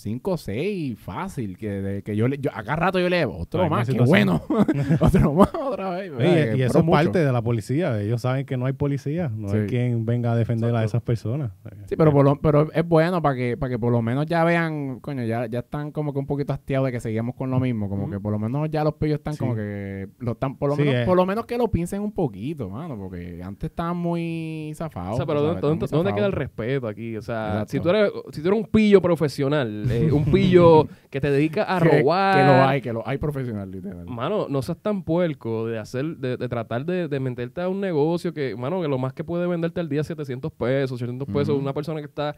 5 0.00 0.30
o 0.32 0.36
6, 0.36 0.98
fácil. 0.98 1.56
Que, 1.56 1.70
de- 1.70 2.02
que 2.02 2.16
yo, 2.16 2.28
le- 2.28 2.38
yo 2.38 2.50
acá 2.54 2.76
rato 2.76 2.98
yo 2.98 3.08
le 3.08 3.24
otro 3.24 3.68
más, 3.68 3.88
qué 3.88 4.00
bueno. 4.00 4.42
otro 5.00 5.32
más, 5.34 5.50
otra 5.54 5.90
vez. 5.90 6.12
Y 6.56 6.62
eso 6.62 6.78
es 6.80 6.84
parte 6.84 7.18
de 7.18 7.32
la 7.32 7.42
policía. 7.42 8.00
Ellos 8.00 8.20
saben 8.22 8.44
que 8.46 8.56
no 8.56 8.66
hay 8.66 8.72
policía. 8.72 9.30
No 9.34 9.50
hay 9.52 9.66
quien 9.66 10.04
venga 10.04 10.32
a 10.32 10.36
defender 10.36 10.74
a 10.74 10.84
esas 10.84 11.02
personas. 11.02 11.52
Sí, 11.86 11.96
pero, 11.96 12.12
por 12.12 12.24
lo- 12.24 12.40
pero 12.40 12.70
es 12.72 12.86
bueno 12.86 13.20
para 13.22 13.34
que, 13.36 13.56
para 13.56 13.70
que 13.70 13.78
por 13.78 13.92
lo 13.92 14.02
menos 14.02 14.26
ya 14.26 14.44
vean, 14.44 15.00
coño, 15.00 15.24
ya, 15.24 15.46
ya 15.46 15.60
están 15.60 15.92
como 15.92 16.12
que 16.12 16.18
un 16.18 16.26
poquito 16.26 16.52
hastiados 16.52 16.86
de 16.86 16.92
que 16.92 17.00
seguimos 17.00 17.34
con 17.34 17.50
lo 17.50 17.60
mismo. 17.60 17.88
Como 17.88 18.10
que 18.10 18.18
por 18.20 18.32
lo 18.32 18.38
menos 18.38 18.68
ya 18.70 18.84
los 18.84 18.94
pillos 18.94 19.18
están 19.18 19.34
Sí. 19.34 19.38
como 19.40 19.54
que 19.54 20.08
lo 20.18 20.32
están, 20.32 20.56
por 20.56 20.70
lo 20.70 20.76
Sí, 20.76 20.82
menos, 20.82 20.94
eh. 20.96 21.04
por 21.06 21.16
lo 21.16 21.26
menos 21.26 21.46
que 21.46 21.56
lo 21.58 21.68
piensen 21.70 22.00
un 22.02 22.12
poquito, 22.12 22.68
mano, 22.70 22.96
porque 22.96 23.40
antes 23.42 23.70
estaban 23.70 23.96
muy 23.96 24.72
zafados. 24.74 25.14
O 25.14 25.16
sea, 25.16 25.26
pero. 25.26 25.54
¿dónde, 25.54 26.14
queda 26.14 26.26
el 26.26 26.32
respeto 26.32 26.88
aquí? 26.88 27.16
O 27.16 27.22
sea, 27.22 27.62
Exacto. 27.62 27.70
si 27.72 27.80
tú, 27.80 27.88
eres, 27.90 28.10
si 28.32 28.42
tú 28.42 28.48
eres 28.48 28.60
un 28.60 28.66
pillo 28.66 29.00
profesional, 29.02 29.89
eh, 29.90 30.12
un 30.12 30.24
pillo 30.24 30.88
que 31.10 31.20
te 31.20 31.30
dedica 31.30 31.64
a 31.64 31.78
robar. 31.80 32.36
Que, 32.36 32.44
lo 32.44 32.68
hay, 32.68 32.80
que 32.80 32.92
lo 32.92 33.06
hay 33.06 33.18
profesional, 33.18 33.70
literal. 33.70 34.06
Mano, 34.06 34.46
no 34.48 34.62
seas 34.62 34.78
tan 34.78 35.02
puerco 35.02 35.66
de 35.66 35.78
hacer, 35.78 36.16
de, 36.16 36.36
de 36.36 36.48
tratar 36.48 36.84
de, 36.84 37.08
de 37.08 37.20
meterte 37.20 37.60
a 37.60 37.68
un 37.68 37.80
negocio 37.80 38.32
que, 38.32 38.54
mano, 38.56 38.80
que 38.80 38.88
lo 38.88 38.98
más 38.98 39.12
que 39.12 39.24
puede 39.24 39.46
venderte 39.46 39.80
al 39.80 39.88
día 39.88 40.02
es 40.02 40.06
700 40.06 40.52
pesos, 40.52 41.00
800 41.00 41.28
pesos, 41.28 41.58
una 41.58 41.72
persona 41.72 42.00
que 42.00 42.06
está 42.06 42.34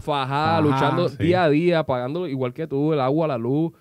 Ajá, 0.24 0.60
luchando 0.60 1.08
sí. 1.08 1.16
día 1.22 1.44
a 1.44 1.48
día, 1.48 1.84
pagando 1.84 2.26
igual 2.26 2.52
que 2.52 2.66
tú, 2.66 2.92
el 2.92 3.00
agua, 3.00 3.28
la 3.28 3.38
luz. 3.38 3.72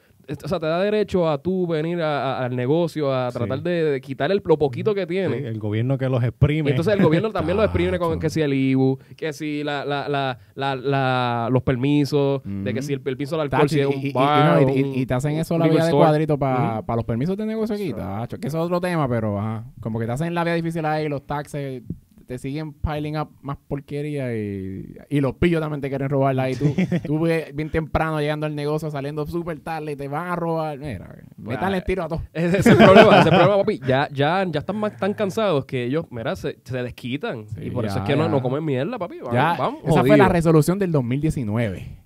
O 0.43 0.47
sea, 0.47 0.57
te 0.59 0.65
da 0.67 0.79
derecho 0.81 1.29
a 1.29 1.37
tú 1.37 1.67
venir 1.67 2.01
a- 2.01 2.37
a- 2.39 2.45
al 2.45 2.55
negocio 2.55 3.13
a 3.13 3.29
Sí. 3.31 3.37
tratar 3.37 3.61
de, 3.61 3.83
de 3.83 4.01
quitar 4.01 4.31
el, 4.31 4.41
lo 4.45 4.57
poquito 4.57 4.95
que 4.95 5.01
Sí, 5.01 5.07
tiene. 5.07 5.37
el 5.47 5.59
gobierno 5.59 5.97
que 5.97 6.07
los 6.07 6.23
exprime. 6.23 6.69
Y 6.69 6.71
entonces 6.71 6.93
el 6.93 7.03
gobierno 7.03 7.31
también 7.33 7.57
lo 7.57 7.63
exprime 7.63 7.99
con 7.99 8.19
que 8.19 8.29
si 8.29 8.41
el 8.41 8.53
IBU, 8.53 8.99
que 9.17 9.33
si 9.33 9.63
la, 9.63 9.83
la, 9.83 10.07
la, 10.07 10.37
la, 10.55 10.75
la- 10.75 11.49
los 11.51 11.61
permisos, 11.63 12.41
de 12.45 12.73
que 12.73 12.81
si 12.81 12.93
el 12.93 13.01
permiso 13.01 13.35
del 13.35 13.41
alcohol, 13.41 13.61
Tacho, 13.61 13.73
si 13.75 13.79
es 13.81 13.87
un 13.87 13.93
y- 14.01 14.07
y 14.07 14.11
bar, 14.13 14.61
no, 14.61 14.69
y- 14.69 14.79
y- 14.79 14.83
un- 14.83 14.95
y 14.95 15.05
te 15.05 15.13
hacen 15.13 15.33
eso 15.37 15.57
la 15.57 15.67
vía 15.67 15.85
de 15.85 15.91
cuadrito 15.91 16.37
para 16.37 16.79
Ujú. 16.79 16.95
los 16.95 17.05
permisos 17.05 17.35
de 17.35 17.45
negocio 17.45 17.75
aquí, 17.75 17.91
tacho, 17.93 18.37
que 18.39 18.47
eso 18.47 18.57
es 18.59 18.63
otro 18.63 18.79
tema, 18.79 19.07
pero 19.09 19.37
ajá, 19.39 19.65
como 19.81 19.99
que 19.99 20.05
te 20.05 20.11
hacen 20.13 20.33
la 20.33 20.43
vía 20.43 20.53
difícil 20.53 20.85
ahí, 20.85 21.09
los 21.09 21.25
taxes 21.27 21.83
te 22.25 22.37
siguen 22.37 22.73
piling 22.73 23.17
up 23.17 23.29
más 23.41 23.57
porquería 23.67 24.35
y, 24.35 24.95
y 25.09 25.21
los 25.21 25.35
pillos 25.35 25.61
también 25.61 25.81
te 25.81 25.89
quieren 25.89 26.09
robarla 26.09 26.49
y 26.49 26.55
tú, 26.55 26.73
tú 27.05 27.27
bien 27.53 27.69
temprano 27.69 28.19
llegando 28.19 28.45
al 28.45 28.55
negocio, 28.55 28.89
saliendo 28.91 29.25
súper 29.25 29.59
tarde 29.59 29.93
y 29.93 29.95
te 29.95 30.07
van 30.07 30.27
a 30.27 30.35
robar. 30.35 30.77
Mira, 30.77 31.15
métanle 31.37 31.81
tiro 31.81 32.03
a 32.03 32.07
todos. 32.07 32.23
Ese 32.33 32.59
es 32.59 32.67
el 32.67 32.77
problema, 32.77 33.19
ese 33.19 33.19
es 33.19 33.25
el 33.25 33.31
problema, 33.31 33.57
papi. 33.57 33.79
Ya, 33.85 34.07
ya, 34.11 34.45
ya 34.49 34.59
están 34.59 34.77
más, 34.77 34.97
tan 34.97 35.13
cansados 35.13 35.65
que 35.65 35.85
ellos, 35.85 36.05
mira, 36.09 36.35
se, 36.35 36.59
se 36.63 36.83
desquitan. 36.83 37.47
Sí, 37.47 37.61
y 37.63 37.71
por 37.71 37.85
eso 37.85 37.99
es 37.99 38.05
que 38.05 38.15
no, 38.15 38.29
no 38.29 38.41
comen 38.41 38.63
mierda, 38.63 38.97
papi. 38.97 39.19
Vamos, 39.19 39.33
Ya, 39.33 39.55
vamos, 39.57 39.81
esa 39.85 40.03
fue 40.03 40.17
la 40.17 40.29
resolución 40.29 40.79
del 40.79 40.91
2019. 40.91 42.02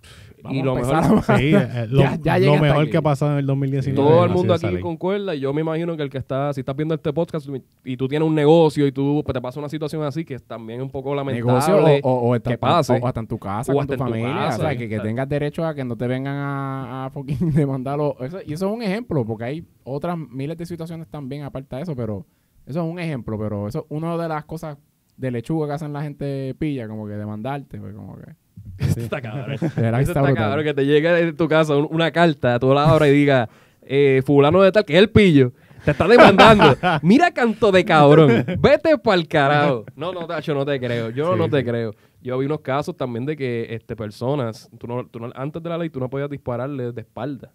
Y 0.52 0.62
lo 0.62 0.76
mejor- 0.76 1.24
Sí, 1.38 1.54
eh, 1.54 1.88
lo, 1.90 2.00
Ya- 2.02 2.16
ya 2.22 2.34
lo 2.34 2.40
llegué 2.40 2.52
hasta 2.56 2.62
mejor 2.68 2.82
aquí. 2.84 2.92
que 2.92 2.98
ha 2.98 3.02
pasado 3.02 3.32
en 3.34 3.38
el 3.40 3.46
2019. 3.46 3.96
Todo 4.10 4.24
el 4.26 4.32
mundo 4.32 4.54
aquí 4.54 4.80
concuerda 4.80 5.36
y 5.36 5.40
yo 5.40 5.54
me 5.54 5.62
imagino 5.62 5.96
que 5.98 6.04
el 6.04 6.10
que 6.10 6.18
está, 6.18 6.54
si 6.54 6.62
estás 6.62 6.76
viendo 6.76 6.96
este 6.96 7.12
podcast 7.14 7.48
y 7.84 7.98
tú 7.98 8.08
tienes 8.08 8.28
un 8.28 8.36
negocio 8.36 8.86
y 8.88 8.92
tú 8.92 9.22
pues, 9.26 9.34
te 9.34 9.42
pasa 9.42 9.60
una 9.60 9.70
situación 9.70 10.04
así 10.04 10.24
que 10.26 10.36
es 10.36 10.44
también 10.44 10.82
un 10.82 10.90
poco 10.90 11.14
lamentable. 11.16 11.46
negocio 11.52 11.78
o, 12.04 12.10
o, 12.10 12.30
o 12.30 12.36
está- 12.36 12.52
que 12.52 12.58
pase. 12.58 13.00
o 13.02 13.08
hasta 13.08 13.20
en 13.20 13.28
tu 13.28 13.38
casa 13.38 13.72
O 13.72 13.76
con 13.76 13.84
hasta 13.84 13.96
tu 13.98 14.04
familia. 14.04 14.34
casa, 14.34 14.58
o 14.58 14.62
sea, 14.62 14.78
que, 14.78 15.00
tengas 15.00 15.28
derecho 15.30 15.66
a 15.66 15.74
que 15.74 15.84
no 15.84 15.96
te 15.96 16.08
vengan 16.08 16.36
a, 16.36 17.06
a 17.06 17.10
fucking 17.10 17.52
demandarlo. 17.54 18.16
Eso, 18.20 18.40
y 18.46 18.54
eso 18.54 18.68
es 18.68 18.74
un 18.74 18.82
ejemplo, 18.82 19.26
porque 19.26 19.44
hay 19.44 19.66
otras 19.84 20.18
miles 20.18 20.58
de 20.58 20.66
situaciones 20.66 21.08
también 21.08 21.44
aparte 21.44 21.76
de 21.76 21.82
eso, 21.84 21.96
pero 21.96 22.26
eso 22.66 22.84
es 22.86 22.92
un 22.92 23.00
ejemplo, 23.00 23.38
pero 23.40 23.68
eso 23.68 23.80
es 23.80 23.86
una 23.90 24.18
de 24.18 24.28
las 24.28 24.46
cosas 24.46 24.78
de 25.16 25.32
lechuga 25.32 25.68
que 25.68 25.74
hacen 25.74 25.94
la 25.94 26.04
gente 26.04 26.54
pilla, 26.60 26.88
como 26.88 27.08
que 27.08 27.14
demandarte, 27.14 27.80
pues 27.80 27.94
como 27.96 28.18
que... 28.18 28.34
está 28.98 29.22
cabrón. 29.22 29.52
está 29.54 30.34
cabrón 30.34 30.64
que 30.64 30.74
te 30.74 30.86
llegue 30.86 31.10
de 31.10 31.34
tu 31.34 31.48
casa 31.48 31.76
un- 31.76 31.88
una 31.92 32.12
carta, 32.12 32.60
tú 32.60 32.74
la 32.74 32.90
abras 32.90 33.10
y 33.10 33.12
diga, 33.14 33.50
eh, 33.82 34.22
fulano 34.26 34.62
de 34.62 34.72
tal, 34.72 34.86
que 34.86 34.94
es 34.94 35.00
el 35.00 35.10
pillo, 35.10 35.52
te 35.86 35.92
está 35.92 36.08
demandando. 36.08 36.76
Mira 37.02 37.32
canto 37.32 37.72
de 37.72 37.84
cabrón, 37.86 38.46
vete 38.60 38.98
pa'l 38.98 39.28
carajo. 39.28 39.86
No, 39.96 40.12
no, 40.12 40.28
Tacho, 40.28 40.54
no 40.54 40.66
te 40.66 40.80
creo, 40.80 41.10
yo 41.10 41.34
Sí, 41.34 41.40
no 41.40 41.50
te 41.50 41.60
sí. 41.60 41.66
creo. 41.66 41.94
Yo 42.22 42.38
vi 42.38 42.46
unos 42.48 42.60
casos 42.62 42.98
también 42.98 43.26
de 43.26 43.38
que 43.38 43.68
este, 43.70 43.96
personas, 43.96 44.70
tú 44.78 44.88
no, 44.88 45.06
tú 45.08 45.20
no- 45.20 45.32
antes 45.36 45.62
de 45.64 45.70
la 45.70 45.78
ley 45.78 45.90
tú 45.90 46.00
no 46.00 46.10
podías 46.10 46.30
dispararle 46.30 46.92
de 46.92 47.02
espalda. 47.02 47.54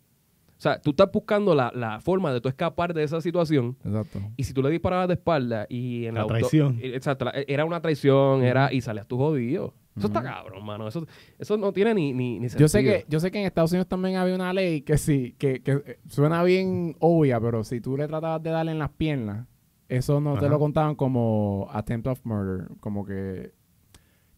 O 0.56 0.61
sea, 0.62 0.80
tú 0.80 0.90
estás 0.90 1.11
buscando 1.12 1.56
la, 1.56 1.73
la 1.75 2.00
forma 2.00 2.32
de 2.32 2.40
tú 2.40 2.49
escapar 2.49 2.94
de 2.94 3.02
esa 3.02 3.21
situación 3.21 3.76
Exacto. 3.85 4.21
y 4.37 4.44
si 4.44 4.54
tú 4.54 4.62
le 4.62 4.71
disparabas 4.71 5.09
de 5.09 5.14
espalda 5.14 5.66
y 5.68 6.06
en 6.06 6.14
La 6.14 6.21
auto- 6.21 6.35
traición. 6.35 6.78
exacto, 6.80 7.25
la- 7.25 7.32
era 7.49 7.64
una 7.64 7.80
traición, 7.82 8.44
era 8.44 8.73
y 8.73 8.80
salías 8.80 9.06
tú 9.09 9.18
jodido. 9.18 9.75
Eso 9.96 10.06
está 10.06 10.22
cabrón, 10.22 10.64
mano. 10.64 10.88
Eso, 10.88 11.06
eso 11.38 11.56
no 11.56 11.72
tiene 11.72 11.94
ni, 11.94 12.12
ni, 12.12 12.40
ni 12.40 12.49
Yo 12.49 12.68
sé, 12.68 12.78
sentido. 12.78 12.94
que, 12.94 13.04
yo 13.08 13.20
sé 13.20 13.30
que 13.30 13.40
en 13.40 13.46
Estados 13.46 13.72
Unidos 13.72 13.88
también 13.88 14.16
había 14.16 14.34
una 14.34 14.52
ley 14.52 14.82
que 14.82 14.96
sí, 14.96 15.34
que, 15.38 15.62
que 15.62 15.72
eh, 15.72 15.99
suena 16.08 16.42
bien 16.42 16.96
obvia, 17.00 17.40
pero 17.40 17.62
si 17.64 17.80
tú 17.80 17.96
le 17.96 18.08
tratabas 18.08 18.42
de 18.42 18.50
darle 18.50 18.72
en 18.72 18.78
las 18.78 18.90
piernas, 18.90 19.46
eso 19.88 20.20
no 20.20 20.38
te 20.38 20.49
lo 20.49 20.58
contaban 20.58 20.94
como 20.94 21.68
attempt 21.70 22.06
of 22.06 22.25
murder, 22.25 22.68
como 22.80 23.04
que 23.04 23.52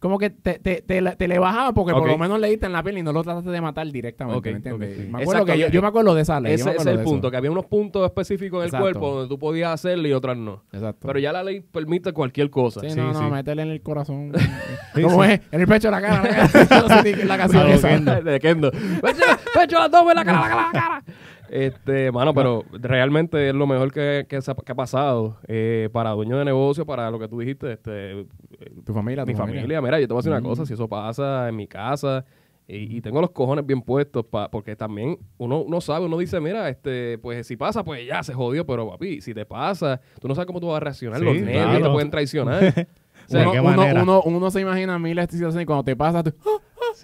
como 0.04 0.18
que 0.18 0.28
te, 0.28 0.58
te, 0.58 0.82
te, 0.82 1.00
te 1.00 1.28
le 1.28 1.38
bajaba 1.38 1.72
porque 1.72 1.94
por 1.94 2.06
lo 2.06 2.18
menos 2.18 2.38
le 2.38 2.50
diste 2.50 2.66
en 2.66 2.74
la 2.74 2.82
pierna 2.82 3.00
y 3.00 3.02
no 3.02 3.10
lo 3.10 3.22
trataste 3.22 3.48
de 3.48 3.60
matar 3.62 3.90
directamente, 3.90 4.38
Ok, 4.38 4.44
¿me 4.44 4.50
entiendes? 4.50 4.98
ok, 4.98 5.02
sí. 5.02 5.08
Me 5.10 5.22
acuerdo 5.22 5.44
que 5.46 5.52
Exacto, 5.52 5.68
yo, 5.70 5.72
yo 5.72 5.80
me 5.80 5.88
acuerdo 5.88 6.14
de 6.14 6.20
esa 6.20 6.40
ley. 6.40 6.52
Ese 6.52 6.72
es 6.72 6.84
el 6.84 6.96
eso. 6.96 7.04
punto, 7.04 7.30
que 7.30 7.38
había 7.38 7.50
unos 7.50 7.64
puntos 7.64 8.04
específicos 8.04 8.68
en 8.68 8.74
el 8.74 8.78
cuerpo 8.82 9.14
donde 9.14 9.28
tú 9.30 9.38
podías 9.38 9.72
hacerlo 9.72 10.06
y 10.06 10.12
otras 10.12 10.36
no. 10.36 10.62
Exacto. 10.72 11.06
Pero 11.06 11.18
ya 11.20 11.32
la 11.32 11.42
ley 11.42 11.60
permite 11.62 12.12
cualquier 12.12 12.50
cosa. 12.50 12.80
Sí, 12.82 12.90
Sí, 12.90 12.96
no, 12.98 13.14
no, 13.14 13.30
métele 13.30 13.62
en 13.62 13.70
el 13.70 13.80
corazón. 13.80 14.30
¿Cómo 15.02 15.24
es? 15.24 15.40
En 15.50 15.62
el 15.62 15.66
pecho 15.66 15.88
de 15.88 15.92
la 15.92 16.02
cara. 16.02 16.22
la 16.22 16.28
cara. 16.68 17.02
La 17.24 17.38
canción 17.38 17.66
esa. 17.70 18.20
De 18.20 18.40
Kendo. 18.40 18.70
Pecho, 18.72 19.24
pecho, 19.54 19.78
la 19.78 19.88
toma 19.88 20.10
en 20.12 20.16
la 20.16 20.24
cara, 20.26 20.40
la 20.42 20.48
cara, 20.48 20.62
la 20.66 20.72
cara. 20.72 21.04
Este, 21.54 22.10
mano, 22.10 22.34
pero 22.34 22.64
realmente 22.72 23.48
es 23.48 23.54
lo 23.54 23.66
mejor 23.68 23.92
que, 23.92 24.26
que, 24.28 24.42
se 24.42 24.50
ha, 24.50 24.54
que 24.56 24.72
ha 24.72 24.74
pasado 24.74 25.38
eh, 25.46 25.88
para 25.92 26.10
dueños 26.10 26.38
de 26.40 26.44
negocio, 26.44 26.84
para 26.84 27.08
lo 27.12 27.18
que 27.20 27.28
tú 27.28 27.38
dijiste, 27.38 27.72
este, 27.74 28.26
Tu 28.84 28.92
familia, 28.92 29.22
tu 29.24 29.30
mi 29.30 29.36
familia. 29.36 29.80
Mira, 29.80 30.00
yo 30.00 30.08
te 30.08 30.12
voy 30.12 30.18
a 30.18 30.22
decir 30.22 30.32
una 30.32 30.40
Mm. 30.40 30.44
cosa, 30.44 30.66
si 30.66 30.74
eso 30.74 30.88
pasa 30.88 31.48
en 31.48 31.54
mi 31.56 31.68
casa, 31.68 32.24
Y, 32.66 32.96
y 32.96 33.00
tengo 33.02 33.20
los 33.20 33.30
cojones 33.30 33.64
bien 33.66 33.82
puestos, 33.82 34.24
pa, 34.24 34.50
porque 34.50 34.74
también 34.74 35.18
uno, 35.36 35.60
uno 35.60 35.80
sabe, 35.82 36.06
uno 36.06 36.16
dice, 36.16 36.40
mira, 36.40 36.68
este, 36.70 37.18
pues 37.18 37.46
si 37.46 37.56
pasa, 37.58 37.84
pues 37.84 38.04
ya 38.06 38.22
se 38.22 38.32
jodió, 38.32 38.64
pero 38.66 38.88
papi, 38.88 39.20
si 39.20 39.34
te 39.34 39.44
pasa, 39.44 40.00
tú 40.18 40.26
no 40.28 40.34
sabes 40.34 40.46
cómo 40.46 40.60
tú 40.60 40.68
vas 40.68 40.78
a 40.78 40.80
reaccionar, 40.80 41.18
Sí, 41.20 41.24
los 41.26 41.34
nervios 41.36 41.62
claro. 41.66 41.84
te 41.86 41.90
pueden 41.92 42.10
traicionar. 42.10 42.62
O 43.26 43.28
sea, 43.30 43.40
¿De 43.50 43.58
uno, 43.60 43.70
uno- 43.72 44.02
uno- 44.02 44.22
uno 44.22 44.50
se 44.50 44.60
imagina 44.60 44.98
miles 44.98 45.26
de 45.28 45.32
situaciones 45.32 45.62
y 45.62 45.66
cuando 45.66 45.82
te 45.84 45.94
pasa, 45.96 46.22
tú, 46.22 46.34
¡ah! 46.44 46.58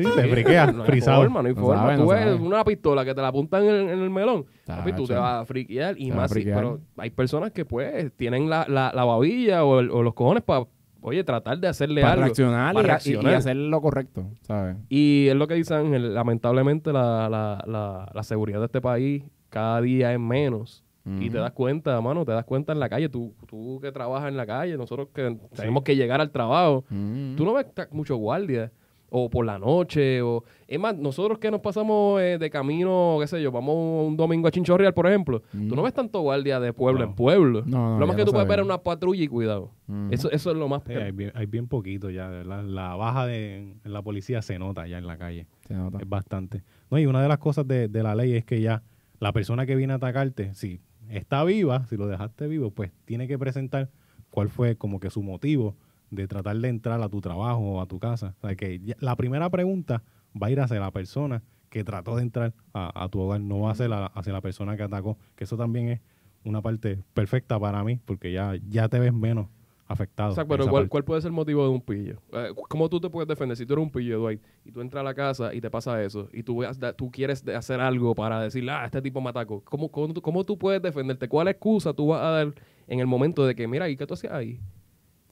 Sí, 0.05 0.11
te 0.15 0.29
friqueas, 0.29 0.75
no 0.75 0.85
frisado. 0.85 1.21
forma, 1.23 1.43
no 1.43 1.49
hay 1.49 1.55
No 1.55 1.61
forma. 1.61 1.83
sabe, 1.83 1.95
tú 1.97 2.03
no 2.03 2.09
ves 2.09 2.21
sabe. 2.21 2.35
una 2.35 2.65
pistola 2.65 3.05
que 3.05 3.15
te 3.15 3.21
la 3.21 3.29
apuntan 3.29 3.65
en, 3.65 3.71
el- 3.75 3.89
en 3.91 3.99
el 4.01 4.11
melón, 4.11 4.47
papi, 4.67 4.93
tú 4.93 5.07
te 5.07 5.15
vas 5.15 5.43
a 5.43 5.45
friquear 5.45 5.95
y 5.99 6.09
Te 6.11 6.17
más, 6.17 6.31
friquear. 6.31 6.57
pero 6.57 6.81
hay 6.97 7.11
personas 7.11 7.51
que 7.53 7.65
pues 7.65 8.13
tienen 8.17 8.49
la, 8.51 8.67
la, 8.69 8.93
la 8.95 9.05
babilla 9.05 9.65
o, 9.65 9.81
el- 9.81 9.91
o 9.91 10.03
los 10.03 10.15
cojones 10.15 10.43
para, 10.43 10.67
oye, 11.03 11.25
tratar 11.25 11.59
de 11.59 11.69
hacerle 11.69 12.01
para 12.03 12.13
algo. 12.15 12.25
reaccionar, 12.25 12.75
para 12.75 12.85
y- 12.87 12.91
reaccionar. 12.91 13.33
Y, 13.33 13.35
hacer 13.37 13.57
lo 13.57 13.81
correcto, 13.81 14.25
¿sabes? 14.43 14.77
Y 14.89 15.27
es 15.29 15.35
lo 15.37 15.47
que 15.47 15.55
dice 15.55 15.75
Ángel, 15.75 16.15
lamentablemente 16.15 16.93
la, 16.93 17.29
la, 17.29 17.63
la, 17.67 18.11
la 18.13 18.23
seguridad 18.23 18.59
de 18.61 18.67
este 18.67 18.81
país 18.81 19.25
cada 19.49 19.81
día 19.81 20.13
es 20.13 20.21
menos. 20.21 20.85
Y 21.19 21.29
te 21.29 21.39
das 21.39 21.51
cuenta, 21.53 22.01
mano, 22.01 22.25
te 22.25 22.31
das 22.31 22.45
cuenta 22.45 22.73
en 22.73 22.79
la 22.79 22.89
calle, 22.89 23.09
tú, 23.09 23.35
tú 23.49 23.81
que 23.83 23.91
trabajas 23.91 24.29
en 24.29 24.37
la 24.37 24.47
calle, 24.47 24.77
nosotros 24.77 25.09
que 25.13 25.37
tenemos 25.57 25.83
que 25.83 25.97
llegar 25.97 26.21
al 26.21 26.31
trabajo, 26.31 26.85
tú 26.89 27.45
no 27.45 27.55
ves 27.55 27.67
ta- 27.75 27.89
mucho 27.91 28.15
guardia, 28.17 28.71
o 29.11 29.29
por 29.29 29.45
la 29.45 29.59
noche, 29.59 30.23
o... 30.23 30.45
Es 30.69 30.79
más, 30.79 30.97
nosotros 30.97 31.39
que 31.39 31.51
nos 31.51 31.61
pasamos 31.61 32.21
eh, 32.21 32.39
de 32.39 32.49
camino, 32.49 33.19
qué 33.21 33.27
sé 33.27 33.43
yo, 33.43 33.51
vamos 33.51 34.07
un 34.07 34.17
domingo 34.17 34.47
a 34.47 34.51
Chinchorreal, 34.53 34.95
por 34.95 35.07
ejemplo, 35.09 35.43
tú 35.51 35.75
no 35.75 35.83
ves 35.83 35.93
tanto 35.93 36.21
guardia 36.21 36.61
de 36.61 36.73
pueblo 36.73 37.01
No. 37.01 37.07
en 37.07 37.15
pueblo. 37.15 37.63
No, 37.67 37.95
no, 37.95 37.99
lo 37.99 38.07
más 38.07 38.15
que 38.17 38.25
tú 38.25 38.31
puedes 38.31 38.47
ve. 38.47 38.53
ver 38.53 38.61
es 38.61 38.65
una 38.67 38.79
patrulla 38.79 39.23
y 39.25 39.29
cuidado. 39.29 39.73
Mm. 39.89 40.13
Eso, 40.13 40.31
eso 40.31 40.51
es 40.53 40.57
lo 40.57 40.69
más... 40.69 40.83
Sí, 40.87 40.93
hay, 40.93 41.11
bien, 41.11 41.33
hay 41.35 41.47
bien 41.47 41.67
poquito 41.67 42.09
ya, 42.11 42.29
¿verdad? 42.29 42.63
La 42.65 42.95
baja 42.95 43.27
de, 43.27 43.75
la 43.85 44.01
policía 44.03 44.43
se 44.43 44.59
nota 44.59 44.87
ya 44.87 44.99
en 44.99 45.07
la 45.09 45.19
calle. 45.19 45.47
Se 45.67 45.75
nota. 45.75 45.99
Es 46.01 46.09
bastante. 46.09 46.63
No, 46.91 46.99
y 46.99 47.07
una 47.07 47.21
de 47.21 47.29
las 47.29 47.39
cosas 47.39 47.67
de, 47.67 47.89
de 47.89 48.03
la 48.05 48.15
ley 48.15 48.35
es 48.35 48.45
que 48.45 48.61
ya 48.61 48.83
la 49.19 49.33
persona 49.33 49.67
que 49.67 49.75
viene 49.75 49.93
a 49.93 49.97
atacarte, 49.97 50.55
si 50.55 50.81
está 51.09 51.43
viva, 51.43 51.85
si 51.87 51.97
lo 51.97 52.07
dejaste 52.07 52.47
vivo, 52.47 52.71
pues 52.71 52.93
tiene 53.05 53.27
que 53.27 53.37
presentar 53.39 53.91
cuál 54.31 54.49
fue 54.49 54.77
como 54.77 55.01
que 55.01 55.11
su 55.11 55.23
motivo 55.23 55.75
de 56.11 56.27
tratar 56.29 56.57
de 56.57 56.69
entrar 56.69 57.01
a 57.01 57.09
tu 57.09 57.21
trabajo 57.21 57.59
o 57.61 57.81
a 57.81 57.87
tu 57.87 57.99
casa. 57.99 58.35
O 58.43 58.47
sea, 58.47 58.57
que 58.57 58.81
ya- 58.81 58.97
la 59.01 59.17
primera 59.17 59.49
pregunta 59.51 60.03
va 60.41 60.49
a 60.49 60.51
ir 60.51 60.61
hacia 60.61 60.81
la 60.81 60.91
persona 60.91 61.43
que 61.69 61.85
trató 61.85 62.17
de 62.17 62.23
entrar 62.23 62.53
a, 62.75 63.05
a 63.05 63.09
tu 63.09 63.21
hogar, 63.21 63.41
no 63.41 63.61
va 63.61 63.71
a 63.71 63.75
ser 63.75 63.91
hacia 63.93 64.33
la 64.33 64.41
persona 64.41 64.77
que 64.77 64.83
atacó, 64.83 65.17
que 65.37 65.45
eso 65.45 65.57
también 65.57 65.89
es 65.89 66.01
una 66.45 66.61
parte 66.63 66.99
perfecta 67.15 67.59
para 67.61 67.85
mí, 67.85 68.01
porque 68.05 68.33
ya, 68.33 68.55
ya 68.69 68.89
te 68.89 68.99
ves 68.99 69.13
menos 69.13 69.47
afectado. 69.87 70.31
O 70.33 70.35
sea, 70.35 70.45
pero 70.47 70.65
¿cuál, 70.69 70.89
cuál 70.89 71.05
puede 71.05 71.21
ser 71.21 71.29
el 71.29 71.33
motivo 71.35 71.63
de 71.65 71.69
un 71.71 71.81
pillo? 71.81 72.21
Eh, 72.33 72.53
¿Cómo 72.69 72.89
tú 72.89 73.01
te 73.01 73.11
puedes 73.11 73.29
defender 73.29 73.57
si 73.57 73.67
tú 73.67 73.75
eres 73.75 73.85
un 73.85 73.91
pillo, 73.91 74.19
Dwight, 74.21 74.41
y 74.65 74.73
tú 74.73 74.81
entras 74.81 75.01
a 75.01 75.05
la 75.05 75.15
casa 75.15 75.53
y 75.55 75.61
te 75.61 75.71
pasa 75.71 76.03
eso, 76.03 76.29
y 76.33 76.43
tú, 76.43 76.63
tú 76.97 77.11
quieres 77.11 77.47
hacer 77.49 77.81
algo 77.81 78.15
para 78.15 78.41
decir, 78.41 78.69
ah, 78.71 78.85
este 78.85 79.03
tipo 79.03 79.21
me 79.21 79.31
atacó? 79.31 79.63
¿Cómo, 79.65 79.89
cómo, 79.91 80.15
cómo 80.15 80.45
tú 80.45 80.57
puedes 80.59 80.81
defenderte? 80.81 81.29
¿Cuál 81.29 81.49
excusa 81.49 81.93
tú 81.93 82.09
vas 82.09 82.23
a 82.23 82.31
dar 82.31 82.55
en 82.89 83.01
el 83.01 83.07
momento 83.07 83.45
de 83.47 83.55
que, 83.55 83.69
mira, 83.69 83.89
¿y 83.89 83.97
qué 83.97 84.07
tú 84.07 84.15
hacías 84.15 84.33
ahí? 84.33 84.61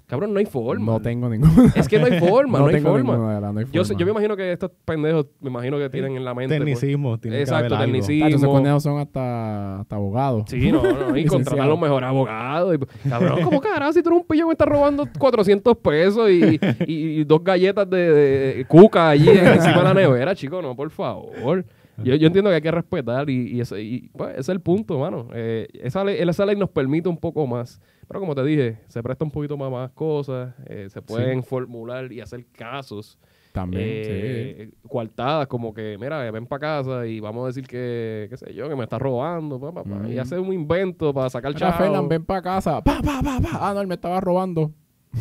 Cabrón, 0.09 0.33
no 0.33 0.39
hay 0.39 0.47
forma. 0.47 0.87
No 0.93 1.01
tengo 1.03 1.29
ninguna. 1.29 1.71
Es 1.77 1.87
que 1.87 1.99
no 1.99 2.07
hay 2.07 2.19
forma, 2.19 2.59
no, 2.61 2.67
hay 2.67 2.77
tengo 2.77 2.89
forma. 2.93 3.13
ninguna 3.13 3.35
de 3.35 3.41
las, 3.43 3.53
no 3.53 3.61
hay 3.61 3.67
Yo, 3.71 3.85
sé- 3.85 3.89
forma. 3.93 4.01
yo 4.01 4.07
me 4.07 4.11
imagino 4.13 4.37
que 4.39 4.53
estos 4.53 4.71
pendejos, 4.87 5.27
me 5.41 5.51
imagino 5.51 5.77
que 5.79 5.91
tienen 5.91 6.17
en 6.17 6.25
la 6.25 6.33
mente... 6.35 6.57
pues, 6.57 6.65
Tecnicismo, 6.81 7.19
tiene 7.19 7.41
Exacto, 7.41 7.77
que 7.77 7.85
tecnicismo. 7.85 8.25
Tacho, 8.25 8.37
esos 8.37 8.49
conejos 8.49 8.83
son 8.83 8.99
hasta, 9.01 9.81
hasta 9.81 9.97
abogados. 9.97 10.45
Sí, 10.49 10.73
no, 10.73 10.83
no, 10.83 11.15
y 11.17 11.27
contratar 11.27 11.61
a 11.65 11.69
los 11.69 11.79
mejores 11.79 12.09
abogados. 12.09 12.75
Y, 13.05 13.09
cabrón, 13.09 13.43
¿cómo 13.45 13.61
carajo 13.61 13.93
si 13.93 14.03
tú 14.03 14.09
eres 14.09 14.21
un 14.23 14.27
pillo 14.27 14.45
que 14.45 14.47
me 14.47 14.53
estás 14.53 14.69
robando 14.69 15.07
400 15.19 15.77
pesos 15.77 16.31
y, 16.31 16.59
y- 16.87 17.21
y 17.21 17.25
dos 17.25 17.45
galletas 17.45 17.89
de, 17.91 17.99
de 18.13 18.65
cuca 18.67 19.11
allí 19.11 19.29
encima 19.29 19.77
de 19.79 19.83
la 19.85 19.93
nevera, 19.95 20.35
chico? 20.35 20.63
No, 20.63 20.75
por 20.75 20.91
favor. 20.91 21.65
Yo, 22.03 22.15
yo 22.15 22.29
entiendo 22.29 22.49
que 22.49 22.55
hay 22.57 22.63
que 22.63 22.71
respetar 22.71 23.29
y, 23.29 23.57
y 23.57 23.61
ese, 23.61 23.83
y, 23.83 24.09
pues, 24.17 24.31
ese 24.31 24.41
es 24.41 24.49
el 24.51 24.61
punto, 24.61 24.99
mano. 25.01 25.27
Eh, 25.35 25.67
esa, 25.83 26.05
ley, 26.05 26.17
esa 26.21 26.47
ley 26.47 26.55
nos 26.57 26.71
permite 26.71 27.09
un 27.09 27.17
poco 27.17 27.45
más. 27.47 27.81
Pero 28.09 28.21
como 28.21 28.35
te 28.35 28.43
dije, 28.43 28.79
se 28.89 29.03
presta 29.03 29.25
un 29.25 29.31
poquito 29.31 29.57
más, 29.59 29.71
más 29.71 29.91
cosas, 29.93 30.55
eh, 30.67 30.89
se 30.91 31.03
pueden 31.03 31.43
formular 31.45 32.11
y 32.11 32.21
hacer 32.23 32.47
casos 32.53 33.19
También, 33.53 33.83
eh, 33.85 34.71
coartadas, 34.89 35.47
como 35.47 35.75
que, 35.75 35.99
mira, 36.01 36.31
ven 36.31 36.47
para 36.47 36.61
casa 36.61 37.07
y 37.07 37.21
vamos 37.21 37.45
a 37.45 37.47
decir 37.49 37.67
que, 37.67 38.27
qué 38.31 38.37
sé 38.39 38.55
yo, 38.55 38.67
que 38.69 38.75
me 38.77 38.85
está 38.85 38.99
robando, 38.99 39.61
pa, 39.61 39.73
pa, 39.73 39.85
pa, 39.85 40.09
y 40.09 40.19
hacer 40.19 40.39
un 40.41 40.53
invento 40.55 41.13
para 41.13 41.29
sacar. 41.29 41.53
Mira, 41.53 41.69
chavo. 41.71 41.79
Fernan, 41.85 42.09
ven 42.09 42.25
para 42.25 42.41
casa. 42.43 42.81
Pa, 42.83 43.01
pa, 43.03 43.21
pa, 43.23 43.41
pa. 43.41 43.51
Ah, 43.61 43.73
no, 43.75 43.81
él 43.83 43.87
me 43.87 43.95
estaba 43.95 44.21
robando. 44.21 44.73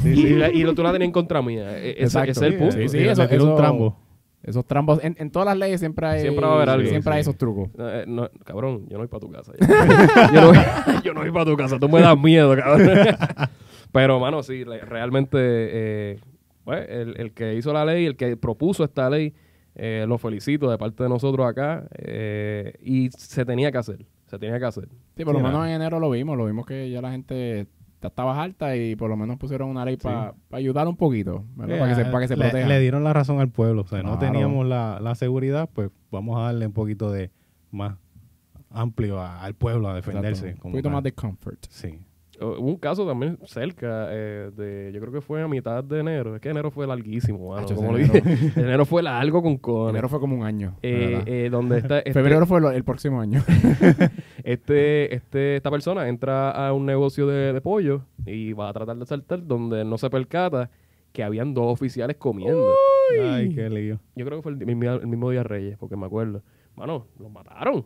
y, 0.06 0.29
la- 0.36 0.51
y 0.51 0.63
lo- 0.63 0.74
tú 0.74 0.84
la 0.84 0.91
tenías 0.91 1.08
en 1.08 1.12
contra 1.13 1.41
mía. 1.41 1.77
E- 1.77 1.91
Ese, 1.91 2.03
Exacto. 2.03 2.32
ese 2.32 2.48
es 2.48 2.53
el 2.53 2.58
punto. 2.60 2.75
Sí, 2.77 2.88
sí, 2.89 2.98
Le 3.00 3.12
eso- 3.12 3.27
tiró 3.27 3.44
un 3.44 3.50
eso- 3.51 3.58
trambo. 3.58 3.98
Esos 4.44 4.65
trambos, 4.65 5.03
en, 5.03 5.15
en 5.20 5.29
todas 5.32 5.48
las 5.48 5.58
leyes 5.58 5.79
siempre 5.79 6.06
hay, 6.08 6.22
Siempre 6.22 6.46
va 6.46 6.53
a 6.53 6.56
haber 6.56 6.70
algo, 6.70 6.88
siempre 6.88 7.12
sí. 7.12 7.15
hay 7.15 7.22
esos 7.22 7.38
trucos. 7.38 7.70
No, 7.75 7.89
eh, 7.89 8.06
no, 8.08 8.29
cabrón, 8.46 8.88
yo 8.88 8.94
no 8.98 9.00
voy 9.00 9.08
para 9.08 9.20
tu 9.20 9.32
casa. 9.32 9.51
yo, 10.34 10.41
no 10.41 10.48
voy, 10.48 10.58
yo 11.03 11.13
no 11.13 11.22
voy 11.22 11.32
para 11.32 11.46
tu 11.46 11.58
casa. 11.58 11.79
Tú 11.79 11.89
me 11.89 12.00
das 12.01 12.17
miedo, 12.17 12.56
cabrón. 12.56 12.88
Pero, 13.91 14.20
mano, 14.20 14.44
sí, 14.44 14.63
realmente, 14.63 15.38
eh, 15.41 16.20
pues, 16.63 16.88
el, 16.89 17.20
el 17.20 17.32
que 17.34 17.56
hizo 17.56 17.74
la 17.74 17.84
ley, 17.86 18.06
el 18.06 18.15
que 18.15 18.38
propuso 18.38 18.84
esta 18.84 19.10
ley, 19.10 19.34
eh, 19.75 20.06
lo 20.08 20.17
felicito 20.17 20.70
de 20.70 20.77
parte 20.77 21.03
de 21.03 21.10
nosotros 21.10 21.46
acá. 21.48 21.88
eh, 21.98 22.74
y 22.82 23.10
se 23.12 23.44
tenía 23.46 23.72
que 23.72 23.77
hacer. 23.79 24.06
Se 24.27 24.38
tenía 24.38 24.60
que 24.60 24.65
hacer. 24.65 24.88
Sí, 25.15 25.24
por 25.24 25.34
lo 25.34 25.39
Sí, 25.39 25.46
menos 25.46 25.65
en 25.67 25.74
enero 25.74 26.00
lo 26.00 26.10
vimos, 26.10 26.38
lo 26.38 26.46
vimos 26.46 26.65
que 26.65 26.89
ya 26.89 27.01
la 27.01 27.12
gente 27.12 27.65
ta- 28.10 28.24
estaba 28.28 28.42
alta 28.42 28.76
y 28.76 28.96
por 28.96 29.10
lo 29.10 29.16
menos 29.18 29.38
pusieron 29.38 29.70
una 29.70 29.86
ley 29.86 29.98
para 29.98 30.34
ayudar 30.52 30.88
un 30.88 30.98
poquito, 30.98 31.44
para 31.56 31.88
que 31.90 31.96
se, 31.96 32.06
para 32.06 32.20
que 32.22 32.28
se 32.28 32.36
le, 32.36 32.46
proteja. 32.50 32.68
le 32.68 32.80
dieron 32.80 33.04
la 33.04 33.14
razón 33.14 33.40
al 33.40 33.50
pueblo. 33.50 33.82
O 33.84 33.88
sea, 33.88 34.02
no 34.04 34.18
teníamos 34.20 34.66
la, 34.66 35.00
la 35.02 35.16
seguridad, 35.16 35.70
pues 35.74 35.90
vamos 36.12 36.38
a 36.40 36.44
darle 36.46 36.66
un 36.68 36.74
poquito 36.74 37.12
de 37.12 37.32
más 37.72 37.96
amplio 38.70 39.20
a- 39.20 39.44
al 39.44 39.54
pueblo 39.54 39.88
a 39.90 39.96
defenderse. 39.96 40.56
Como 40.56 40.70
Un 40.70 40.72
poquito 40.74 40.84
tal. 40.90 40.94
más 40.94 41.04
de 41.04 41.12
comfort. 41.14 41.60
Sí. 41.70 42.00
Hubo 42.40 42.60
un 42.60 42.78
caso 42.78 43.08
también 43.08 43.40
cerca 43.46 44.10
eh, 44.12 44.52
de, 44.56 44.92
yo 44.94 45.00
creo 45.00 45.12
que 45.12 45.22
fue 45.22 45.42
a 45.42 45.48
mitad 45.48 45.84
de 45.84 46.02
enero. 46.02 46.36
Es 46.36 46.42
que 46.42 46.50
enero 46.50 46.70
fue 46.70 46.86
larguísimo, 46.86 47.50
mano. 47.56 47.66
Como 47.68 47.94
lo 47.94 47.98
dije. 47.98 48.22
enero 48.56 48.86
fue 48.86 49.02
largo 49.02 49.42
con 49.42 49.58
cojones. 49.58 49.94
Enero 49.96 50.08
fue 50.10 50.20
como 50.20 50.36
un 50.36 50.44
año. 50.44 50.76
Eh, 50.84 51.24
eh, 51.26 51.50
donde 51.50 51.80
está 51.80 51.98
este, 52.00 52.14
Febrero 52.14 52.46
fue 52.46 52.62
lo- 52.62 52.70
el 52.70 52.84
próximo 52.84 53.20
año. 53.22 53.42
este, 54.54 55.13
este, 55.13 55.56
esta 55.58 55.70
persona 55.70 56.08
entra 56.08 56.51
a 56.51 56.74
un 56.74 56.86
negocio 56.86 57.27
de, 57.27 57.51
de 57.54 57.62
pollo 57.62 58.01
y 58.25 58.54
va 58.54 58.70
a 58.70 58.74
tratar 58.74 58.96
de 58.98 59.06
saltar 59.06 59.46
donde 59.46 59.84
no 59.84 59.98
se 59.98 60.10
percata 60.10 60.70
que 61.12 61.24
habían 61.24 61.54
dos 61.54 61.66
oficiales 61.72 62.16
comiendo. 62.18 62.74
Ay, 63.30 63.54
qué 63.54 63.70
lío. 63.70 64.00
Yo 64.16 64.25
creo 64.25 64.38
que 64.38 64.44
fue 64.44 64.51
el, 64.54 64.66
mismo, 64.66 64.84
el 64.94 65.08
mismo 65.08 65.32
día 65.32 65.44
Reyes, 65.44 65.77
porque 65.77 65.96
me 65.98 66.06
acuerdo. 66.06 66.44
Mano, 66.75 67.08
los 67.20 67.32
mataron. 67.32 67.86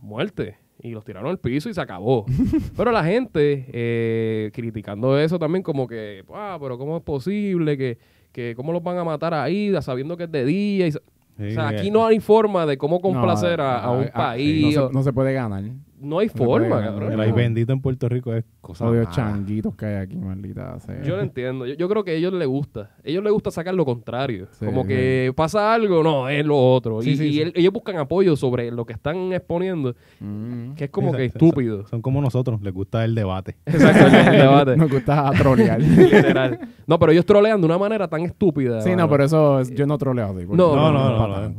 Muerte. 0.00 0.56
Y 0.82 0.90
los 0.90 1.04
tiraron 1.04 1.30
al 1.30 1.38
piso 1.38 1.68
y 1.70 1.74
se 1.74 1.80
acabó. 1.80 2.26
pero 2.76 2.90
la 2.90 3.04
gente 3.04 3.66
eh, 3.72 4.50
criticando 4.52 5.16
eso 5.18 5.38
también 5.38 5.62
como 5.62 5.86
que, 5.86 6.24
ah, 6.34 6.58
pero 6.60 6.76
¿cómo 6.76 6.96
es 6.96 7.02
posible 7.04 7.78
que, 7.78 7.98
que 8.32 8.54
cómo 8.56 8.72
los 8.72 8.82
van 8.82 8.98
a 8.98 9.04
matar 9.04 9.32
ahí 9.32 9.72
sabiendo 9.80 10.16
que 10.16 10.24
es 10.24 10.32
de 10.32 10.44
día? 10.44 10.86
Y, 10.88 10.92
sa- 10.92 11.00
Sí, 11.38 11.46
o 11.46 11.50
sea, 11.52 11.70
eh, 11.72 11.78
aquí 11.78 11.90
no 11.90 12.04
hay 12.04 12.20
forma 12.20 12.66
de 12.66 12.76
cómo 12.76 13.00
complacer 13.00 13.58
No, 13.58 13.64
a, 13.64 13.78
a 13.84 13.90
un 13.90 14.04
ah, 14.12 14.12
país. 14.12 14.76
No 14.76 14.84
o- 14.84 14.88
se, 14.88 14.94
no 14.94 15.02
se 15.02 15.12
puede 15.14 15.32
ganar. 15.32 15.64
No 16.02 16.18
hay 16.18 16.28
forma, 16.28 16.82
cabrón. 16.82 17.12
El 17.12 17.20
ay 17.20 17.32
bendito 17.32 17.72
en 17.72 17.80
Puerto 17.80 18.08
Rico 18.08 18.34
es 18.34 18.44
cosa 18.60 18.84
mala. 18.84 19.08
changuitos 19.10 19.74
que 19.76 19.86
hay 19.86 19.94
aquí, 19.96 20.16
maldita 20.16 20.78
sea. 20.80 21.02
Yo 21.02 21.16
no 21.16 21.22
entiendo. 21.22 21.66
Yo, 21.66 21.74
yo 21.74 21.88
creo 21.88 22.04
que 22.04 22.10
a 22.10 22.14
ellos 22.14 22.32
les 22.32 22.48
gusta. 22.48 22.90
A 22.98 23.00
ellos 23.04 23.22
les 23.24 23.32
gusta 23.32 23.50
sacar 23.50 23.74
lo 23.74 23.84
contrario. 23.84 24.48
Sí, 24.52 24.66
Como 24.66 24.82
sí. 24.82 24.88
que 24.88 25.32
pasa 25.36 25.72
algo, 25.74 26.02
no, 26.02 26.28
es 26.28 26.44
lo 26.44 26.56
otro. 26.58 27.00
Sí, 27.02 27.10
y 27.12 27.16
sí, 27.16 27.24
y 27.26 27.32
sí. 27.34 27.40
el- 27.42 27.52
ellos 27.54 27.72
buscan 27.72 27.96
apoyo 27.98 28.36
sobre 28.36 28.70
lo 28.70 28.84
que 28.84 28.92
están 28.92 29.32
exponiendo, 29.32 29.94
Mm. 30.20 30.72
que 30.74 30.84
es 30.84 30.90
como 30.90 31.12
que 31.12 31.30
son- 31.30 31.46
estúpido. 31.46 31.86
Son 31.86 32.02
como 32.02 32.20
nosotros, 32.20 32.60
les 32.62 32.72
gusta 32.74 33.04
el 33.04 33.14
debate. 33.14 33.56
Exacto, 33.66 34.06
el 34.30 34.38
debate. 34.38 34.76
Nos 34.76 34.90
gusta 34.90 35.30
trolear. 35.38 35.80
Literal. 35.80 36.58
No, 36.86 36.98
pero 36.98 37.12
ellos 37.12 37.26
trolean 37.26 37.60
de 37.60 37.66
una 37.66 37.78
manera 37.78 38.08
tan 38.08 38.22
estúpida. 38.22 38.80
sí, 38.80 38.94
no, 38.96 39.08
pero 39.08 39.24
eso 39.24 39.60
es- 39.60 39.72
yo 39.74 39.86
no 39.86 39.98
troleo 39.98 40.26
así. 40.26 40.44
No, 40.48 40.74
No, 40.74 40.76
no, 40.76 40.92
no, 40.92 40.94
no, 41.28 41.48
no, 41.48 41.52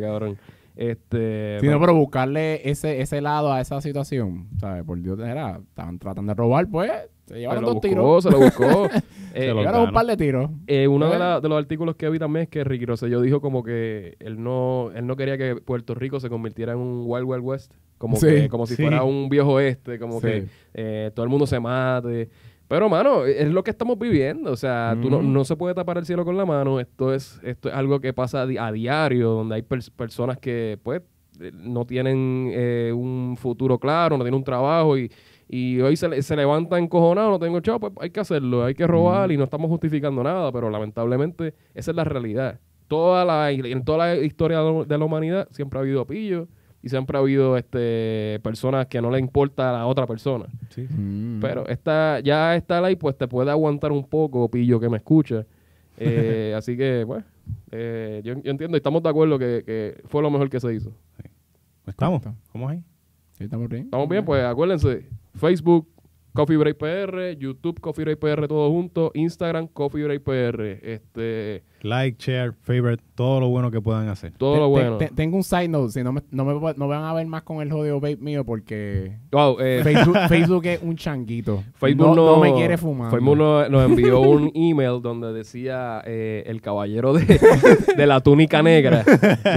cabrón. 0.00 0.36
Este. 0.78 1.58
Sí, 1.60 1.66
no, 1.66 1.80
pero 1.80 1.94
buscarle 1.94 2.68
ese, 2.70 3.00
ese 3.00 3.20
lado 3.20 3.52
a 3.52 3.60
esa 3.60 3.80
situación, 3.80 4.46
¿sabes? 4.60 4.84
Por 4.84 5.02
Dios, 5.02 5.18
era, 5.18 5.58
estaban 5.68 5.98
tratando 5.98 6.30
de 6.30 6.36
robar, 6.36 6.68
pues, 6.70 6.90
se 7.26 7.40
llevaron 7.40 7.64
dos 7.64 7.74
buscó, 7.74 7.88
tiros. 7.88 8.22
se 8.24 8.30
lo 8.30 8.38
buscó. 8.38 8.88
Eh, 9.34 9.42
Se 9.42 9.48
lo 9.48 9.56
Llevaron 9.60 9.88
un 9.88 9.92
par 9.92 10.06
de 10.06 10.16
tiros. 10.16 10.50
Eh, 10.66 10.88
uno 10.88 11.10
de, 11.10 11.16
¿Eh? 11.16 11.18
la- 11.18 11.40
de 11.40 11.48
los 11.50 11.58
artículos 11.58 11.96
que 11.96 12.08
vi 12.08 12.18
también 12.18 12.44
es 12.44 12.48
que 12.48 12.64
Ricky 12.64 12.86
Rosselló 12.86 13.20
dijo 13.20 13.42
como 13.42 13.62
que 13.62 14.16
él 14.20 14.42
no, 14.42 14.90
él 14.94 15.06
no 15.06 15.16
quería 15.16 15.36
que 15.36 15.56
Puerto 15.56 15.94
Rico 15.94 16.18
se 16.18 16.30
convirtiera 16.30 16.72
en 16.72 16.78
un 16.78 17.02
Wild 17.06 17.26
Wild 17.26 17.44
West, 17.44 17.72
como, 17.98 18.16
Sí, 18.16 18.26
que, 18.26 18.48
como 18.48 18.66
si 18.66 18.74
sí. 18.74 18.82
fuera 18.82 19.02
un 19.04 19.28
viejo 19.28 19.52
oeste, 19.52 19.98
como 19.98 20.20
que 20.20 20.46
eh, 20.72 21.10
todo 21.14 21.24
el 21.24 21.30
mundo 21.30 21.46
se 21.46 21.60
mate. 21.60 22.30
Pero, 22.68 22.88
mano, 22.90 23.24
es 23.24 23.48
lo 23.48 23.64
que 23.64 23.70
estamos 23.70 23.98
viviendo. 23.98 24.52
O 24.52 24.56
sea, 24.56 24.94
tú 25.00 25.08
no, 25.10 25.22
no 25.22 25.44
se 25.44 25.56
puede 25.56 25.74
tapar 25.74 25.96
el 25.98 26.04
cielo 26.06 26.24
con 26.24 26.36
la 26.36 26.44
mano. 26.44 26.78
Esto 26.80 27.14
es, 27.14 27.40
esto 27.42 27.68
es 27.70 27.74
algo 27.74 27.98
que 28.00 28.12
pasa 28.12 28.42
a, 28.42 28.46
di- 28.46 28.58
a 28.58 28.70
diario, 28.70 29.30
donde 29.30 29.54
hay 29.54 29.62
pers- 29.62 29.90
personas 29.90 30.36
que, 30.38 30.78
pues, 30.82 31.00
eh, 31.40 31.50
no 31.54 31.86
tienen 31.86 32.50
eh, 32.52 32.92
un 32.94 33.36
futuro 33.38 33.78
claro, 33.78 34.18
no 34.18 34.24
tienen 34.24 34.38
un 34.38 34.44
trabajo 34.44 34.98
y, 34.98 35.10
y 35.48 35.80
hoy 35.80 35.96
se, 35.96 36.20
se 36.22 36.36
levantan 36.36 36.82
encojonados, 36.84 37.30
no 37.30 37.38
tengo 37.38 37.60
chavo, 37.60 37.78
pues 37.78 37.92
hay 38.00 38.10
que 38.10 38.20
hacerlo, 38.20 38.64
hay 38.64 38.74
que 38.74 38.86
robar 38.86 39.32
y 39.32 39.36
no 39.38 39.44
estamos 39.44 39.68
justificando 39.70 40.22
nada, 40.22 40.52
pero 40.52 40.68
lamentablemente 40.68 41.54
esa 41.74 41.90
es 41.92 41.96
la 41.96 42.04
realidad. 42.04 42.60
toda 42.86 43.24
la, 43.24 43.50
en 43.50 43.84
toda 43.84 43.98
la 43.98 44.16
historia 44.16 44.60
de 44.60 44.98
la 44.98 45.04
humanidad 45.04 45.48
siempre 45.52 45.78
ha 45.78 45.82
habido 45.82 46.04
pillos 46.06 46.48
y 46.82 46.88
siempre 46.88 47.16
ha 47.16 47.20
habido 47.20 47.56
este 47.56 48.40
personas 48.42 48.86
que 48.86 49.00
no 49.02 49.10
le 49.10 49.18
importa 49.18 49.70
a 49.70 49.72
la 49.72 49.86
otra 49.86 50.06
persona. 50.06 50.46
Sí. 50.70 50.82
Mm. 50.82 51.40
Pero 51.40 51.66
esta, 51.68 52.20
ya 52.20 52.54
esta 52.56 52.80
ley 52.80 52.96
pues 52.96 53.16
te 53.16 53.26
puede 53.26 53.50
aguantar 53.50 53.92
un 53.92 54.04
poco, 54.04 54.50
pillo 54.50 54.80
que 54.80 54.88
me 54.88 54.98
escucha. 54.98 55.44
Eh, 56.00 56.54
así 56.56 56.76
que, 56.76 57.02
bueno, 57.02 57.24
eh, 57.72 58.20
yo, 58.22 58.34
yo 58.34 58.52
entiendo 58.52 58.76
y 58.76 58.78
estamos 58.78 59.02
de 59.02 59.08
acuerdo 59.08 59.36
que, 59.36 59.64
que 59.66 60.00
fue 60.06 60.22
lo 60.22 60.30
mejor 60.30 60.48
que 60.48 60.60
se 60.60 60.72
hizo. 60.72 60.92
Pues 61.16 61.94
estamos. 61.94 62.22
¿Cómo 62.52 62.68
ahí? 62.68 62.84
Sí, 63.32 63.44
estamos 63.44 63.68
bien. 63.68 63.86
Estamos 63.86 64.08
bien, 64.08 64.24
pues 64.24 64.44
acuérdense, 64.44 65.08
Facebook, 65.34 65.88
Coffee 66.34 66.56
Break 66.56 66.76
PR, 66.76 67.36
YouTube, 67.36 67.80
Coffee 67.80 68.04
Break 68.04 68.18
PR 68.18 68.46
todo 68.46 68.70
junto, 68.70 69.10
Instagram, 69.14 69.66
Coffee 69.66 70.04
Break 70.04 70.22
PR, 70.22 70.78
este, 70.82 71.64
Like, 71.82 72.16
share, 72.18 72.52
favorite, 72.62 73.02
todo 73.14 73.40
lo 73.40 73.48
bueno 73.48 73.70
que 73.70 73.80
puedan 73.80 74.08
hacer. 74.08 74.32
todo 74.36 74.54
Te- 74.54 74.60
lo 74.60 74.68
bueno. 74.68 74.96
te- 74.98 75.08
tengo 75.10 75.36
un 75.36 75.44
side 75.44 75.68
note, 75.68 75.92
si 75.92 76.02
no 76.02 76.12
me, 76.12 76.22
no 76.30 76.44
me 76.44 76.54
no 76.76 76.88
van 76.88 77.04
a 77.04 77.12
ver 77.14 77.26
más 77.26 77.42
con 77.42 77.60
el 77.62 77.70
jodido 77.70 78.00
vape 78.00 78.16
mío 78.16 78.44
porque 78.44 79.16
Wow, 79.32 79.56
eh, 79.60 79.80
Facebook, 79.82 80.16
Facebook 80.28 80.66
es 80.66 80.80
un 80.82 80.96
changuito. 80.96 81.62
Facebook 81.74 82.08
no, 82.08 82.14
no, 82.14 82.26
no 82.36 82.40
me 82.40 82.52
quiere 82.54 82.76
fumar. 82.78 83.10
Facebook 83.10 83.36
no- 83.36 83.68
nos 83.68 83.88
envió 83.90 84.20
un 84.20 84.50
email 84.54 85.00
donde 85.02 85.32
decía 85.32 86.02
eh, 86.04 86.44
el 86.46 86.60
caballero 86.60 87.12
de, 87.12 87.24
de 87.96 88.06
la 88.06 88.20
túnica 88.20 88.62
negra 88.62 89.04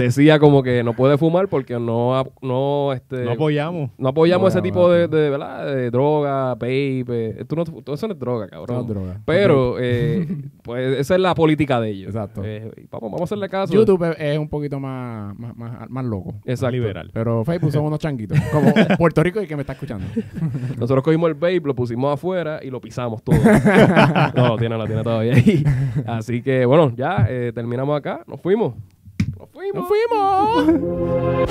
decía 0.00 0.38
como 0.38 0.62
que 0.62 0.82
no 0.84 0.94
puede 0.94 1.18
fumar 1.18 1.48
porque 1.48 1.74
no 1.78 2.24
no 2.40 2.92
este 2.92 3.24
No 3.24 3.32
apoyamos. 3.32 3.90
no 3.98 4.08
apoyamos 4.08 4.42
No, 4.44 4.48
ese 4.48 4.58
no, 4.58 4.62
tipo 4.62 4.90
de, 4.90 5.08
de, 5.08 5.30
¿verdad? 5.30 5.66
de 5.74 5.90
droga, 5.90 6.54
vape, 6.54 7.00
eh, 7.08 7.44
tú 7.48 7.56
no, 7.56 7.64
tú- 7.64 7.92
eso 7.92 8.06
no 8.06 8.12
es 8.14 8.18
droga, 8.18 8.48
cabrón. 8.48 8.76
No 8.76 8.82
es 8.82 8.88
droga. 8.88 9.20
Pero 9.24 9.76
eh, 9.80 10.26
pues 10.62 10.98
esa 10.98 11.14
es 11.14 11.20
la 11.20 11.34
política 11.34 11.80
de 11.80 11.90
ellos. 11.90 12.11
Exacto. 12.12 12.42
Eh, 12.44 12.70
vamos, 12.90 13.10
vamos 13.10 13.20
a 13.22 13.24
hacerle 13.24 13.48
caso. 13.48 13.72
YouTube 13.72 14.10
es, 14.10 14.16
es 14.18 14.38
un 14.38 14.48
poquito 14.48 14.78
más, 14.78 15.36
más, 15.38 15.56
más, 15.56 15.90
más 15.90 16.04
loco. 16.04 16.34
Exacto. 16.44 16.72
liberal. 16.72 17.10
Pero 17.12 17.44
Facebook 17.44 17.72
son 17.72 17.84
unos 17.84 17.98
changuitos. 17.98 18.38
Como 18.52 18.72
Puerto 18.98 19.22
Rico 19.22 19.40
y 19.42 19.46
que 19.46 19.56
me 19.56 19.62
está 19.62 19.72
escuchando. 19.72 20.06
Nosotros 20.78 21.02
cogimos 21.02 21.28
el 21.28 21.34
vape, 21.34 21.60
lo 21.60 21.74
pusimos 21.74 22.12
afuera 22.12 22.60
y 22.62 22.70
lo 22.70 22.80
pisamos 22.80 23.22
todo. 23.22 23.36
no, 24.36 24.48
lo 24.48 24.56
tiene, 24.58 24.76
lo 24.76 24.86
tiene 24.86 25.02
todavía 25.02 25.34
ahí. 25.34 25.64
Así 26.06 26.42
que, 26.42 26.66
bueno, 26.66 26.92
ya 26.94 27.26
eh, 27.28 27.52
terminamos 27.54 27.96
acá. 27.98 28.22
Nos 28.26 28.40
fuimos. 28.40 28.74
Nos 29.38 29.48
fuimos. 29.50 29.74
¡Nos 29.74 29.88
fuimos! 29.88 31.41